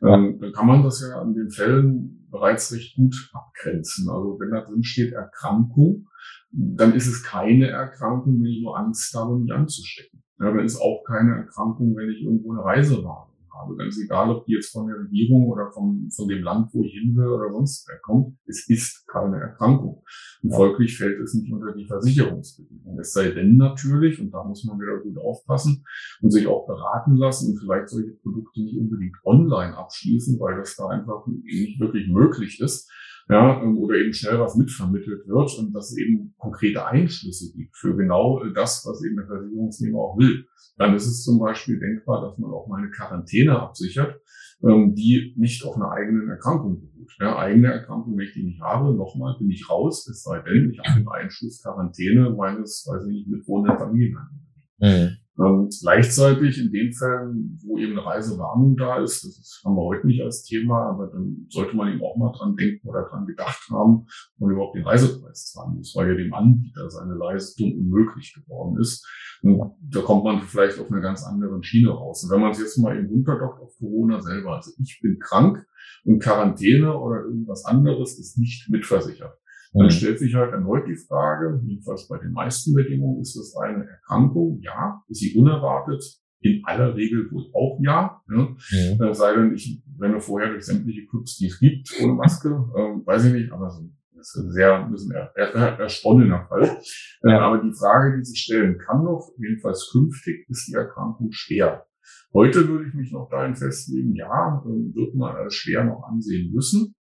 Ja. 0.00 0.14
Ähm, 0.14 0.38
dann 0.40 0.52
kann 0.52 0.66
man 0.66 0.82
das 0.82 1.00
ja 1.00 1.20
an 1.20 1.34
den 1.34 1.50
Fällen 1.50 2.25
bereits 2.36 2.72
recht 2.72 2.96
gut 2.96 3.30
abgrenzen. 3.32 4.08
Also 4.08 4.38
wenn 4.38 4.50
da 4.50 4.60
drin 4.60 4.84
steht 4.84 5.12
Erkrankung, 5.12 6.08
dann 6.50 6.94
ist 6.94 7.06
es 7.06 7.22
keine 7.22 7.68
Erkrankung, 7.68 8.40
wenn 8.40 8.50
ich 8.50 8.62
nur 8.62 8.78
Angst 8.78 9.14
habe, 9.14 9.38
mich 9.38 9.52
anzustecken. 9.52 10.22
Ja, 10.38 10.52
dann 10.52 10.64
ist 10.64 10.80
auch 10.80 11.02
keine 11.04 11.36
Erkrankung, 11.36 11.96
wenn 11.96 12.10
ich 12.10 12.22
irgendwo 12.22 12.52
eine 12.52 12.64
Reise 12.64 13.02
war 13.04 13.30
habe. 13.60 13.76
Ganz 13.76 13.98
egal, 13.98 14.30
ob 14.30 14.44
die 14.46 14.52
jetzt 14.52 14.72
von 14.72 14.86
der 14.86 14.98
Regierung 14.98 15.46
oder 15.46 15.70
vom, 15.72 16.08
von 16.14 16.28
dem 16.28 16.42
Land, 16.42 16.70
wo 16.72 16.82
ich 16.84 16.92
hin 16.92 17.14
will 17.16 17.26
oder 17.26 17.52
sonst 17.52 17.86
wer 17.88 17.98
kommt. 18.00 18.36
Es 18.46 18.68
ist 18.68 19.06
keine 19.08 19.36
Erkrankung. 19.36 20.02
Und 20.42 20.54
folglich 20.54 20.96
fällt 20.96 21.20
es 21.20 21.34
nicht 21.34 21.52
unter 21.52 21.72
die 21.74 21.86
Versicherungsbedingungen. 21.86 22.98
Es 23.00 23.12
sei 23.12 23.30
denn 23.30 23.56
natürlich, 23.56 24.20
und 24.20 24.30
da 24.30 24.44
muss 24.44 24.64
man 24.64 24.78
wieder 24.78 24.98
gut 25.00 25.18
aufpassen 25.18 25.84
und 26.20 26.30
sich 26.30 26.46
auch 26.46 26.66
beraten 26.66 27.16
lassen 27.16 27.52
und 27.52 27.58
vielleicht 27.58 27.88
solche 27.88 28.12
Produkte 28.22 28.60
nicht 28.60 28.78
unbedingt 28.78 29.16
online 29.24 29.76
abschließen, 29.76 30.38
weil 30.40 30.56
das 30.56 30.76
da 30.76 30.88
einfach 30.88 31.26
nicht 31.26 31.80
wirklich 31.80 32.08
möglich 32.08 32.60
ist 32.60 32.90
ja, 33.28 33.60
oder 33.60 33.96
eben 33.96 34.12
schnell 34.12 34.38
was 34.38 34.56
mitvermittelt 34.56 35.26
wird 35.26 35.58
und 35.58 35.72
dass 35.72 35.90
es 35.90 35.98
eben 35.98 36.34
konkrete 36.38 36.86
Einschlüsse 36.86 37.52
gibt 37.56 37.76
für 37.76 37.96
genau 37.96 38.44
das, 38.54 38.84
was 38.86 39.04
eben 39.04 39.16
der 39.16 39.26
Versicherungsnehmer 39.26 39.98
auch 39.98 40.16
will. 40.16 40.46
Dann 40.76 40.94
ist 40.94 41.06
es 41.06 41.24
zum 41.24 41.38
Beispiel 41.38 41.80
denkbar, 41.80 42.22
dass 42.22 42.38
man 42.38 42.52
auch 42.52 42.68
mal 42.68 42.78
eine 42.78 42.90
Quarantäne 42.90 43.58
absichert, 43.58 44.20
ähm, 44.62 44.94
die 44.94 45.34
nicht 45.36 45.64
auf 45.64 45.74
einer 45.76 45.90
eigenen 45.90 46.28
Erkrankung 46.28 46.80
beruht. 46.80 47.16
Ja, 47.18 47.36
eigene 47.36 47.68
Erkrankung, 47.68 48.16
wenn 48.16 48.26
ich 48.26 48.34
die 48.34 48.44
nicht 48.44 48.60
habe, 48.60 48.94
nochmal 48.94 49.36
bin 49.38 49.50
ich 49.50 49.68
raus, 49.68 50.06
es 50.08 50.22
sei 50.22 50.40
denn, 50.42 50.70
ich 50.70 50.78
habe 50.78 51.00
den 51.00 51.08
Einschluss 51.08 51.62
Quarantäne 51.62 52.30
meines, 52.30 52.86
weiß 52.86 53.06
ich 53.06 53.12
nicht, 53.12 53.28
mitwohnenden 53.28 53.78
Familienangehörigen. 53.78 54.46
Mhm. 54.78 55.25
Ähm, 55.38 55.68
gleichzeitig 55.82 56.58
in 56.58 56.72
den 56.72 56.92
Fällen, 56.92 57.58
wo 57.62 57.76
eben 57.76 57.92
eine 57.92 58.06
Reisewarnung 58.06 58.74
da 58.76 59.02
ist, 59.02 59.22
das 59.22 59.60
haben 59.64 59.74
wir 59.74 59.82
heute 59.82 60.06
nicht 60.06 60.22
als 60.22 60.44
Thema, 60.44 60.88
aber 60.88 61.08
dann 61.08 61.46
sollte 61.50 61.76
man 61.76 61.92
eben 61.92 62.02
auch 62.02 62.16
mal 62.16 62.32
dran 62.32 62.56
denken 62.56 62.88
oder 62.88 63.02
dran 63.02 63.26
gedacht 63.26 63.68
haben, 63.70 64.06
ob 64.06 64.40
man 64.40 64.50
überhaupt 64.52 64.76
den 64.76 64.86
Reisepreis 64.86 65.52
zahlen 65.52 65.76
muss, 65.76 65.94
weil 65.94 66.08
ja 66.08 66.14
dem 66.14 66.32
Anbieter 66.32 66.88
seine 66.88 67.14
Leistung 67.14 67.70
unmöglich 67.76 68.34
geworden 68.34 68.78
ist. 68.80 69.06
Und 69.42 69.74
da 69.80 70.00
kommt 70.00 70.24
man 70.24 70.40
vielleicht 70.40 70.80
auf 70.80 70.90
einer 70.90 71.02
ganz 71.02 71.22
anderen 71.22 71.62
Schiene 71.62 71.90
raus. 71.90 72.24
Und 72.24 72.30
wenn 72.30 72.40
man 72.40 72.52
es 72.52 72.58
jetzt 72.58 72.78
mal 72.78 72.96
eben 72.96 73.08
runterdockt 73.08 73.60
auf 73.60 73.76
Corona 73.78 74.20
selber, 74.20 74.56
also 74.56 74.72
ich 74.78 74.98
bin 75.02 75.18
krank 75.18 75.66
und 76.04 76.22
Quarantäne 76.22 76.96
oder 76.96 77.24
irgendwas 77.24 77.66
anderes 77.66 78.18
ist 78.18 78.38
nicht 78.38 78.70
mitversichert. 78.70 79.36
Dann 79.76 79.86
mhm. 79.86 79.90
stellt 79.90 80.18
sich 80.18 80.34
halt 80.34 80.52
erneut 80.52 80.88
die 80.88 80.96
Frage, 80.96 81.60
jedenfalls 81.64 82.08
bei 82.08 82.18
den 82.18 82.32
meisten 82.32 82.74
Bedingungen, 82.74 83.20
ist 83.20 83.36
das 83.36 83.54
eine 83.56 83.86
Erkrankung? 83.86 84.58
Ja. 84.62 85.02
Ist 85.08 85.20
sie 85.20 85.36
unerwartet? 85.38 86.02
In 86.40 86.62
aller 86.64 86.94
Regel 86.94 87.30
wohl 87.30 87.44
auch 87.52 87.78
ja. 87.82 88.22
Ne? 88.26 88.56
Mhm. 88.70 89.02
Äh, 89.02 89.14
sei 89.14 89.34
denn, 89.34 89.54
ich 89.54 89.82
renne 90.00 90.20
vorher 90.20 90.50
durch 90.50 90.64
sämtliche 90.64 91.06
Clubs, 91.06 91.36
die 91.36 91.46
es 91.46 91.58
gibt, 91.58 91.92
ohne 92.02 92.14
Maske. 92.14 92.48
Ähm, 92.48 93.02
weiß 93.04 93.26
ich 93.26 93.32
nicht, 93.34 93.52
aber 93.52 93.68
so, 93.68 93.90
das 94.14 94.34
ist 94.34 94.44
ein 94.44 94.52
sehr 94.52 94.84
ein 94.84 94.90
bisschen 94.90 95.12
er, 95.12 95.32
er, 95.34 95.78
ersponnener 95.78 96.46
Fall. 96.48 96.62
Äh, 96.62 97.30
ja. 97.30 97.40
aber 97.40 97.58
die 97.58 97.72
Frage, 97.72 98.16
die 98.16 98.24
sich 98.24 98.38
stellen 98.38 98.78
kann 98.78 99.04
noch, 99.04 99.30
jedenfalls 99.38 99.90
künftig, 99.92 100.48
ist 100.48 100.68
die 100.68 100.74
Erkrankung 100.74 101.32
schwer. 101.32 101.86
Heute 102.32 102.68
würde 102.68 102.86
ich 102.88 102.94
mich 102.94 103.12
noch 103.12 103.28
dahin 103.30 103.56
festlegen, 103.56 104.14
ja, 104.14 104.62
ähm, 104.66 104.92
wird 104.94 105.14
man 105.14 105.36
als 105.36 105.54
schwer 105.54 105.84
noch 105.84 106.02
ansehen 106.04 106.52
müssen. 106.52 106.94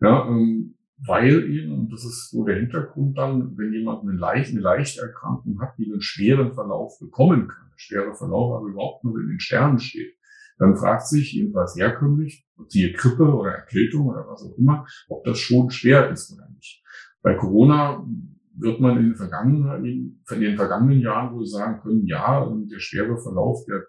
Ja, 0.00 0.28
ähm, 0.28 0.76
weil 1.06 1.50
eben, 1.50 1.72
und 1.72 1.92
das 1.92 2.04
ist 2.04 2.30
so 2.30 2.44
der 2.44 2.56
Hintergrund 2.56 3.18
dann, 3.18 3.56
wenn 3.56 3.72
jemand 3.72 4.02
eine, 4.02 4.12
leicht, 4.12 4.52
eine 4.52 4.60
leichte 4.60 5.00
Erkrankung 5.00 5.60
hat, 5.60 5.74
die 5.78 5.90
einen 5.90 6.00
schweren 6.00 6.52
Verlauf 6.54 6.98
bekommen 7.00 7.48
kann, 7.48 7.70
der 7.70 7.78
schwere 7.78 8.14
Verlauf 8.14 8.56
aber 8.56 8.68
überhaupt 8.68 9.04
nur 9.04 9.18
in 9.20 9.28
den 9.28 9.40
Sternen 9.40 9.78
steht, 9.78 10.14
dann 10.58 10.76
fragt 10.76 11.08
sich 11.08 11.32
jedenfalls 11.32 11.74
herkömmlich, 11.76 12.46
siehe 12.68 12.92
Grippe 12.92 13.24
oder 13.24 13.52
Erkältung 13.52 14.06
oder 14.06 14.26
was 14.28 14.42
auch 14.42 14.56
immer, 14.56 14.86
ob 15.08 15.24
das 15.24 15.38
schon 15.38 15.70
schwer 15.70 16.08
ist 16.10 16.32
oder 16.32 16.48
nicht. 16.50 16.84
Bei 17.22 17.34
Corona 17.34 18.06
wird 18.54 18.80
man 18.80 18.98
in 18.98 19.04
den 19.06 19.16
vergangenen, 19.16 20.22
in 20.30 20.40
den 20.40 20.56
vergangenen 20.56 21.00
Jahren 21.00 21.34
wohl 21.34 21.46
sagen 21.46 21.80
können, 21.80 22.06
ja, 22.06 22.48
der 22.70 22.78
schwere 22.78 23.16
Verlauf, 23.18 23.64
der 23.66 23.86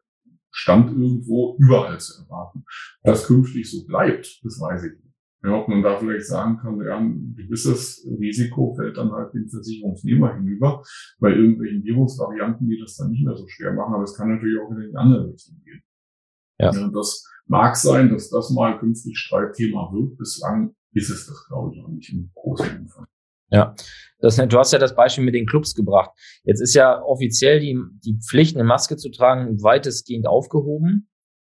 stand 0.51 0.91
irgendwo 0.91 1.57
überall 1.59 1.99
zu 1.99 2.23
erwarten. 2.23 2.63
Ob 3.01 3.13
das 3.13 3.27
künftig 3.27 3.69
so 3.69 3.85
bleibt, 3.85 4.39
das 4.43 4.59
weiß 4.59 4.83
ich 4.85 4.93
nicht. 4.93 5.12
Ja, 5.43 5.59
ob 5.59 5.67
man 5.67 5.83
da 5.83 5.99
vielleicht 5.99 6.25
sagen 6.25 6.57
kann, 6.57 6.79
ja, 6.81 6.97
ein 6.97 7.35
gewisses 7.35 8.07
Risiko 8.19 8.73
fällt 8.75 8.95
dann 8.95 9.11
halt 9.11 9.33
dem 9.33 9.49
Versicherungsnehmer 9.49 10.35
hinüber, 10.35 10.83
bei 11.19 11.31
irgendwelchen 11.31 11.83
Virusvarianten, 11.83 12.67
die 12.69 12.79
das 12.79 12.95
dann 12.95 13.11
nicht 13.11 13.25
mehr 13.25 13.35
so 13.35 13.45
schwer 13.47 13.73
machen, 13.73 13.93
aber 13.93 14.03
es 14.03 14.15
kann 14.15 14.29
natürlich 14.29 14.57
auch 14.61 14.71
in 14.71 14.89
die 14.89 14.95
andere 14.95 15.31
Richtung 15.31 15.61
gehen. 15.65 15.83
Ja. 16.59 16.71
ja 16.71 16.87
das 16.87 17.25
mag 17.45 17.75
sein, 17.75 18.09
dass 18.09 18.29
das 18.29 18.51
mal 18.51 18.79
künftig 18.79 19.17
Streitthema 19.17 19.91
wird. 19.91 20.17
Bislang 20.17 20.75
ist 20.93 21.09
es 21.09 21.27
das, 21.27 21.45
glaube 21.47 21.73
ich, 21.73 21.83
auch 21.83 21.89
nicht 21.89 22.13
im 22.13 22.31
großen 22.33 22.79
Umfang. 22.79 23.05
Ja, 23.49 23.75
das, 24.19 24.37
du 24.37 24.57
hast 24.57 24.73
ja 24.73 24.79
das 24.79 24.95
Beispiel 24.95 25.23
mit 25.23 25.35
den 25.35 25.45
Clubs 25.45 25.75
gebracht. 25.75 26.11
Jetzt 26.43 26.61
ist 26.61 26.73
ja 26.73 27.01
offiziell 27.03 27.59
die, 27.59 27.79
die 28.03 28.17
Pflicht, 28.17 28.55
eine 28.55 28.63
Maske 28.63 28.97
zu 28.97 29.11
tragen, 29.11 29.61
weitestgehend 29.61 30.25
aufgehoben. 30.25 31.09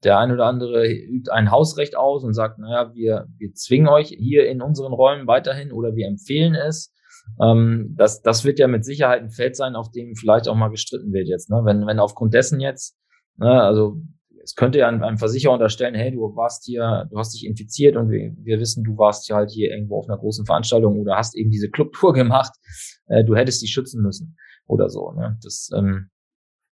Der 0.03 0.17
ein 0.17 0.31
oder 0.31 0.45
andere 0.45 0.87
übt 0.87 1.31
ein 1.31 1.51
Hausrecht 1.51 1.95
aus 1.95 2.23
und 2.23 2.33
sagt, 2.33 2.59
naja, 2.59 2.93
wir, 2.93 3.27
wir 3.37 3.53
zwingen 3.53 3.87
euch 3.87 4.09
hier 4.09 4.49
in 4.49 4.61
unseren 4.61 4.93
Räumen 4.93 5.27
weiterhin 5.27 5.71
oder 5.71 5.95
wir 5.95 6.07
empfehlen 6.07 6.55
es. 6.55 6.93
Ähm, 7.41 7.93
das, 7.97 8.21
das 8.21 8.43
wird 8.43 8.59
ja 8.59 8.67
mit 8.67 8.85
Sicherheit 8.85 9.21
ein 9.21 9.29
Feld 9.29 9.55
sein, 9.55 9.75
auf 9.75 9.91
dem 9.91 10.15
vielleicht 10.15 10.47
auch 10.47 10.55
mal 10.55 10.69
gestritten 10.69 11.13
wird 11.13 11.27
jetzt. 11.27 11.49
Ne? 11.49 11.61
Wenn, 11.63 11.85
wenn 11.87 11.99
aufgrund 11.99 12.33
dessen 12.33 12.59
jetzt, 12.59 12.97
ne, 13.37 13.61
also 13.61 14.01
es 14.43 14.55
könnte 14.55 14.79
ja 14.79 14.89
einem 14.89 15.17
Versicherer 15.17 15.53
unterstellen, 15.53 15.95
hey, 15.95 16.11
du 16.11 16.19
warst 16.35 16.65
hier, 16.65 17.07
du 17.09 17.17
hast 17.17 17.33
dich 17.33 17.45
infiziert 17.45 17.95
und 17.95 18.09
wir, 18.09 18.33
wir 18.39 18.59
wissen, 18.59 18.83
du 18.83 18.97
warst 18.97 19.25
hier 19.25 19.37
halt 19.37 19.51
hier 19.51 19.71
irgendwo 19.71 19.99
auf 19.99 20.09
einer 20.09 20.17
großen 20.17 20.45
Veranstaltung 20.45 20.99
oder 20.99 21.15
hast 21.15 21.35
eben 21.35 21.49
diese 21.49 21.69
Clubtour 21.69 22.13
gemacht, 22.13 22.51
äh, 23.07 23.23
du 23.23 23.35
hättest 23.35 23.61
dich 23.61 23.71
schützen 23.71 24.01
müssen 24.01 24.35
oder 24.67 24.89
so. 24.89 25.13
Ne? 25.13 25.37
Das, 25.41 25.69
ähm, 25.75 26.09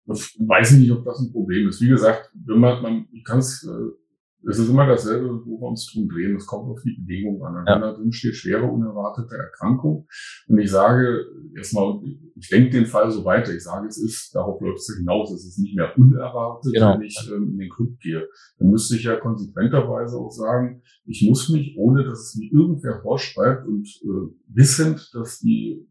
weiß 0.06 0.74
ich 0.74 0.80
nicht, 0.80 0.92
ob 0.92 1.04
das 1.04 1.20
ein 1.20 1.32
Problem 1.32 1.68
ist. 1.68 1.82
Wie 1.82 1.90
gesagt, 1.90 2.32
wenn 2.46 2.60
man, 2.60 2.82
man 2.82 3.08
kann 3.24 3.40
es, 3.40 3.64
äh, 3.64 4.48
es 4.48 4.60
ist 4.60 4.70
immer 4.70 4.86
dasselbe, 4.86 5.42
wo 5.46 5.60
wir 5.60 5.70
uns 5.70 5.92
drum 5.92 6.08
drehen. 6.08 6.36
Es 6.36 6.46
kommt 6.46 6.70
auf 6.70 6.82
die 6.84 6.96
Bewegung 7.02 7.44
an. 7.44 7.58
Und 7.58 7.68
ja. 7.68 7.76
wenn 7.76 7.82
da 7.82 7.94
drin 7.94 8.12
steht, 8.12 8.36
schwere 8.36 8.66
unerwartete 8.66 9.36
Erkrankung. 9.36 10.08
Und 10.48 10.60
ich 10.60 10.70
sage 10.70 11.26
erstmal, 11.56 12.00
ich 12.36 12.50
denke 12.50 12.70
den 12.70 12.86
Fall 12.86 13.10
so 13.10 13.26
weiter. 13.26 13.54
Ich 13.56 13.64
sage, 13.64 13.88
es 13.88 13.98
ist, 13.98 14.36
darauf 14.36 14.62
läuft 14.62 14.78
es 14.78 14.96
hinaus, 14.98 15.32
es 15.32 15.46
ist 15.46 15.58
nicht 15.58 15.76
mehr 15.76 15.98
unerwartet, 15.98 16.74
genau. 16.74 16.94
wenn 16.94 17.02
ich 17.02 17.18
ähm, 17.34 17.54
in 17.54 17.58
den 17.58 17.70
Club 17.72 17.98
gehe. 18.00 18.28
Dann 18.60 18.70
müsste 18.70 18.96
ich 18.96 19.04
ja 19.04 19.16
konsequenterweise 19.16 20.18
auch 20.18 20.32
sagen, 20.32 20.84
ich 21.06 21.26
muss 21.28 21.50
mich, 21.50 21.76
ohne 21.78 22.04
dass 22.04 22.20
es 22.20 22.36
mir 22.36 22.52
irgendwer 22.52 23.02
vorschreibt 23.02 23.66
und 23.66 23.88
äh, 24.04 24.32
wissend, 24.54 25.10
dass 25.14 25.40
die 25.40 25.88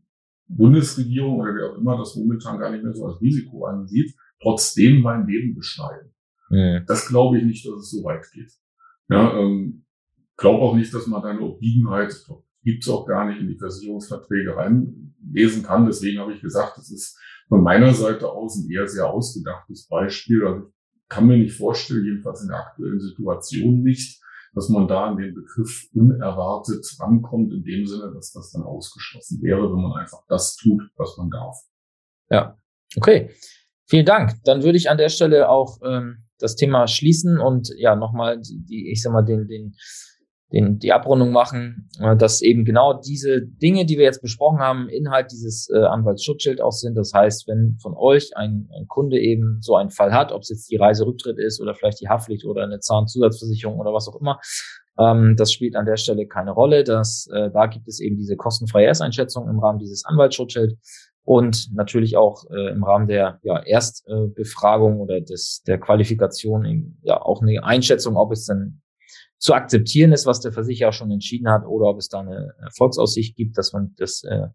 Bundesregierung 0.47 1.41
oder 1.41 1.55
wer 1.55 1.71
auch 1.71 1.79
immer 1.79 1.97
das 1.97 2.17
momentan 2.17 2.59
gar 2.59 2.71
nicht 2.71 2.85
mehr 2.85 2.95
so 2.95 3.07
als 3.07 3.21
Risiko 3.21 3.65
ansieht, 3.67 4.15
trotzdem 4.41 5.01
mein 5.01 5.27
Leben 5.27 5.55
beschneiden. 5.55 6.15
Mhm. 6.51 6.85
Das 6.87 7.09
glaube 7.09 7.39
ich 7.39 7.45
nicht, 7.45 7.67
dass 7.67 7.75
es 7.75 7.91
so 7.91 8.05
weit 8.05 8.25
geht. 8.33 8.53
Ja, 9.09 9.39
ähm, 9.39 9.85
glaube 10.37 10.63
auch 10.63 10.77
nicht, 10.77 10.93
dass 10.93 11.07
man 11.07 11.23
da 11.23 11.29
eine 11.29 11.41
Obliegenheit, 11.41 12.15
gibt 12.63 12.83
es 12.83 12.89
auch 12.89 13.07
gar 13.07 13.29
nicht 13.29 13.41
in 13.41 13.49
die 13.49 13.59
Versicherungsverträge 13.59 14.57
reinlesen 14.57 15.63
kann. 15.63 15.87
Deswegen 15.87 16.19
habe 16.21 16.33
ich 16.33 16.41
gesagt, 16.41 16.79
das 16.79 16.91
ist 16.91 17.19
von 17.49 17.63
meiner 17.63 17.93
Seite 17.93 18.29
aus 18.31 18.57
ein 18.57 18.71
eher 18.71 18.89
sehr 18.89 19.11
ausgedachtes 19.11 19.87
Beispiel. 19.87 20.47
Also 20.47 20.67
ich 20.67 21.09
kann 21.09 21.27
mir 21.27 21.37
nicht 21.37 21.57
vorstellen, 21.57 22.05
jedenfalls 22.05 22.43
in 22.43 22.49
der 22.49 22.59
aktuellen 22.59 23.01
Situation 23.01 23.83
nicht, 23.83 24.23
dass 24.55 24.69
man 24.69 24.87
da 24.87 25.07
an 25.07 25.17
den 25.17 25.35
Begriff 25.35 25.88
unerwartet 25.95 26.87
rankommt, 27.01 27.53
in 27.53 27.64
dem 27.64 27.87
Sinne, 27.87 28.12
dass 28.14 28.33
das 28.33 28.53
dann 28.53 28.62
ausgeschlossen 28.62 29.43
wäre, 29.43 29.62
wenn 29.62 29.83
man 29.83 30.01
einfach 30.01 30.23
das 30.29 30.57
tut, 30.57 30.83
was 30.97 31.17
man 31.17 31.31
darf. 31.31 31.57
Ja, 32.31 32.57
okay. 32.97 33.31
Vielen 33.87 34.07
Dank. 34.07 34.33
Dann 34.45 34.62
würde 34.62 34.79
ich 34.79 34.88
an 34.88 34.97
der 34.97 35.11
Stelle 35.11 35.49
auch 35.49 35.79
ähm, 35.85 36.25
das 36.38 36.57
Thema 36.57 36.87
schließen 36.87 37.38
und 37.38 37.71
ja 37.77 37.97
nochmal 37.97 38.40
die, 38.40 38.90
ich 38.90 39.03
sag 39.03 39.12
mal, 39.12 39.23
den, 39.23 39.47
den 39.47 39.75
den, 40.53 40.79
die 40.79 40.93
Abrundung 40.93 41.33
machen, 41.33 41.89
äh, 42.01 42.17
dass 42.17 42.43
eben 42.43 42.65
genau 42.65 43.01
diese 43.01 43.43
Dinge, 43.43 43.87
die 43.87 43.97
wir 43.97 44.05
jetzt 44.05 44.23
besprochen 44.23 44.61
haben, 44.61 44.89
Inhalt 44.89 45.33
dieses 45.33 45.69
äh, 45.71 45.79
Anwaltsschutzschild 45.79 46.61
auch 46.61 46.73
sind. 46.73 46.97
Das 46.97 47.13
heißt, 47.15 47.49
wenn 47.49 47.77
von 47.81 47.95
euch 47.97 48.37
ein, 48.37 48.69
ein 48.77 48.87
Kunde 48.87 49.19
eben 49.19 49.59
so 49.61 49.75
einen 49.75 49.91
Fall 49.91 50.13
hat, 50.13 50.33
ob 50.33 50.43
es 50.43 50.51
jetzt 50.51 50.71
die 50.71 50.77
Reiserücktritt 50.77 51.39
ist 51.39 51.61
oder 51.61 51.75
vielleicht 51.75 52.01
die 52.01 52.09
Haftpflicht 52.09 52.45
oder 52.45 52.63
eine 52.63 52.81
Zahnzusatzversicherung 52.81 53.79
oder 53.79 53.93
was 53.93 54.09
auch 54.09 54.21
immer, 54.21 54.39
Ähm, 54.97 55.35
das 55.37 55.53
spielt 55.53 55.75
an 55.75 55.87
der 55.87 55.97
Stelle 55.97 56.27
keine 56.27 56.53
Rolle. 56.53 56.85
Das, 56.85 57.27
äh, 57.33 57.51
da 57.51 57.67
gibt 57.67 57.89
es 57.89 58.01
eben 58.01 58.17
diese 58.17 58.37
kostenfreie 58.37 58.87
Ersteinschätzung 58.87 59.49
im 59.49 59.59
Rahmen 59.59 59.81
dieses 59.81 60.05
Anwaltsschutzschild 60.05 60.77
und 61.25 61.75
natürlich 61.75 62.17
auch 62.17 62.45
äh, 62.51 62.71
im 62.71 62.85
Rahmen 62.85 63.09
der 63.09 63.41
ja, 63.43 63.61
Erstbefragung 63.61 65.01
oder 65.01 65.21
des, 65.21 65.63
der 65.67 65.79
Qualifikation 65.79 66.65
eben, 66.65 67.01
ja 67.03 67.21
auch 67.21 67.43
eine 67.43 67.65
Einschätzung, 67.65 68.17
ob 68.17 68.31
es 68.31 68.47
denn 68.47 68.83
zu 69.38 69.55
akzeptieren 69.55 70.12
ist, 70.12 70.27
was 70.27 70.40
der 70.40 70.53
Versicherer 70.53 70.92
schon 70.92 71.11
entschieden 71.11 71.51
hat, 71.51 71.66
oder 71.66 71.87
ob 71.87 71.99
es 71.99 72.09
da 72.09 72.20
eine 72.20 72.55
Erfolgsaussicht 72.62 73.37
gibt, 73.37 73.59
dass 73.59 73.73
man 73.73 73.94
das, 73.97 74.23
äh, 74.25 74.49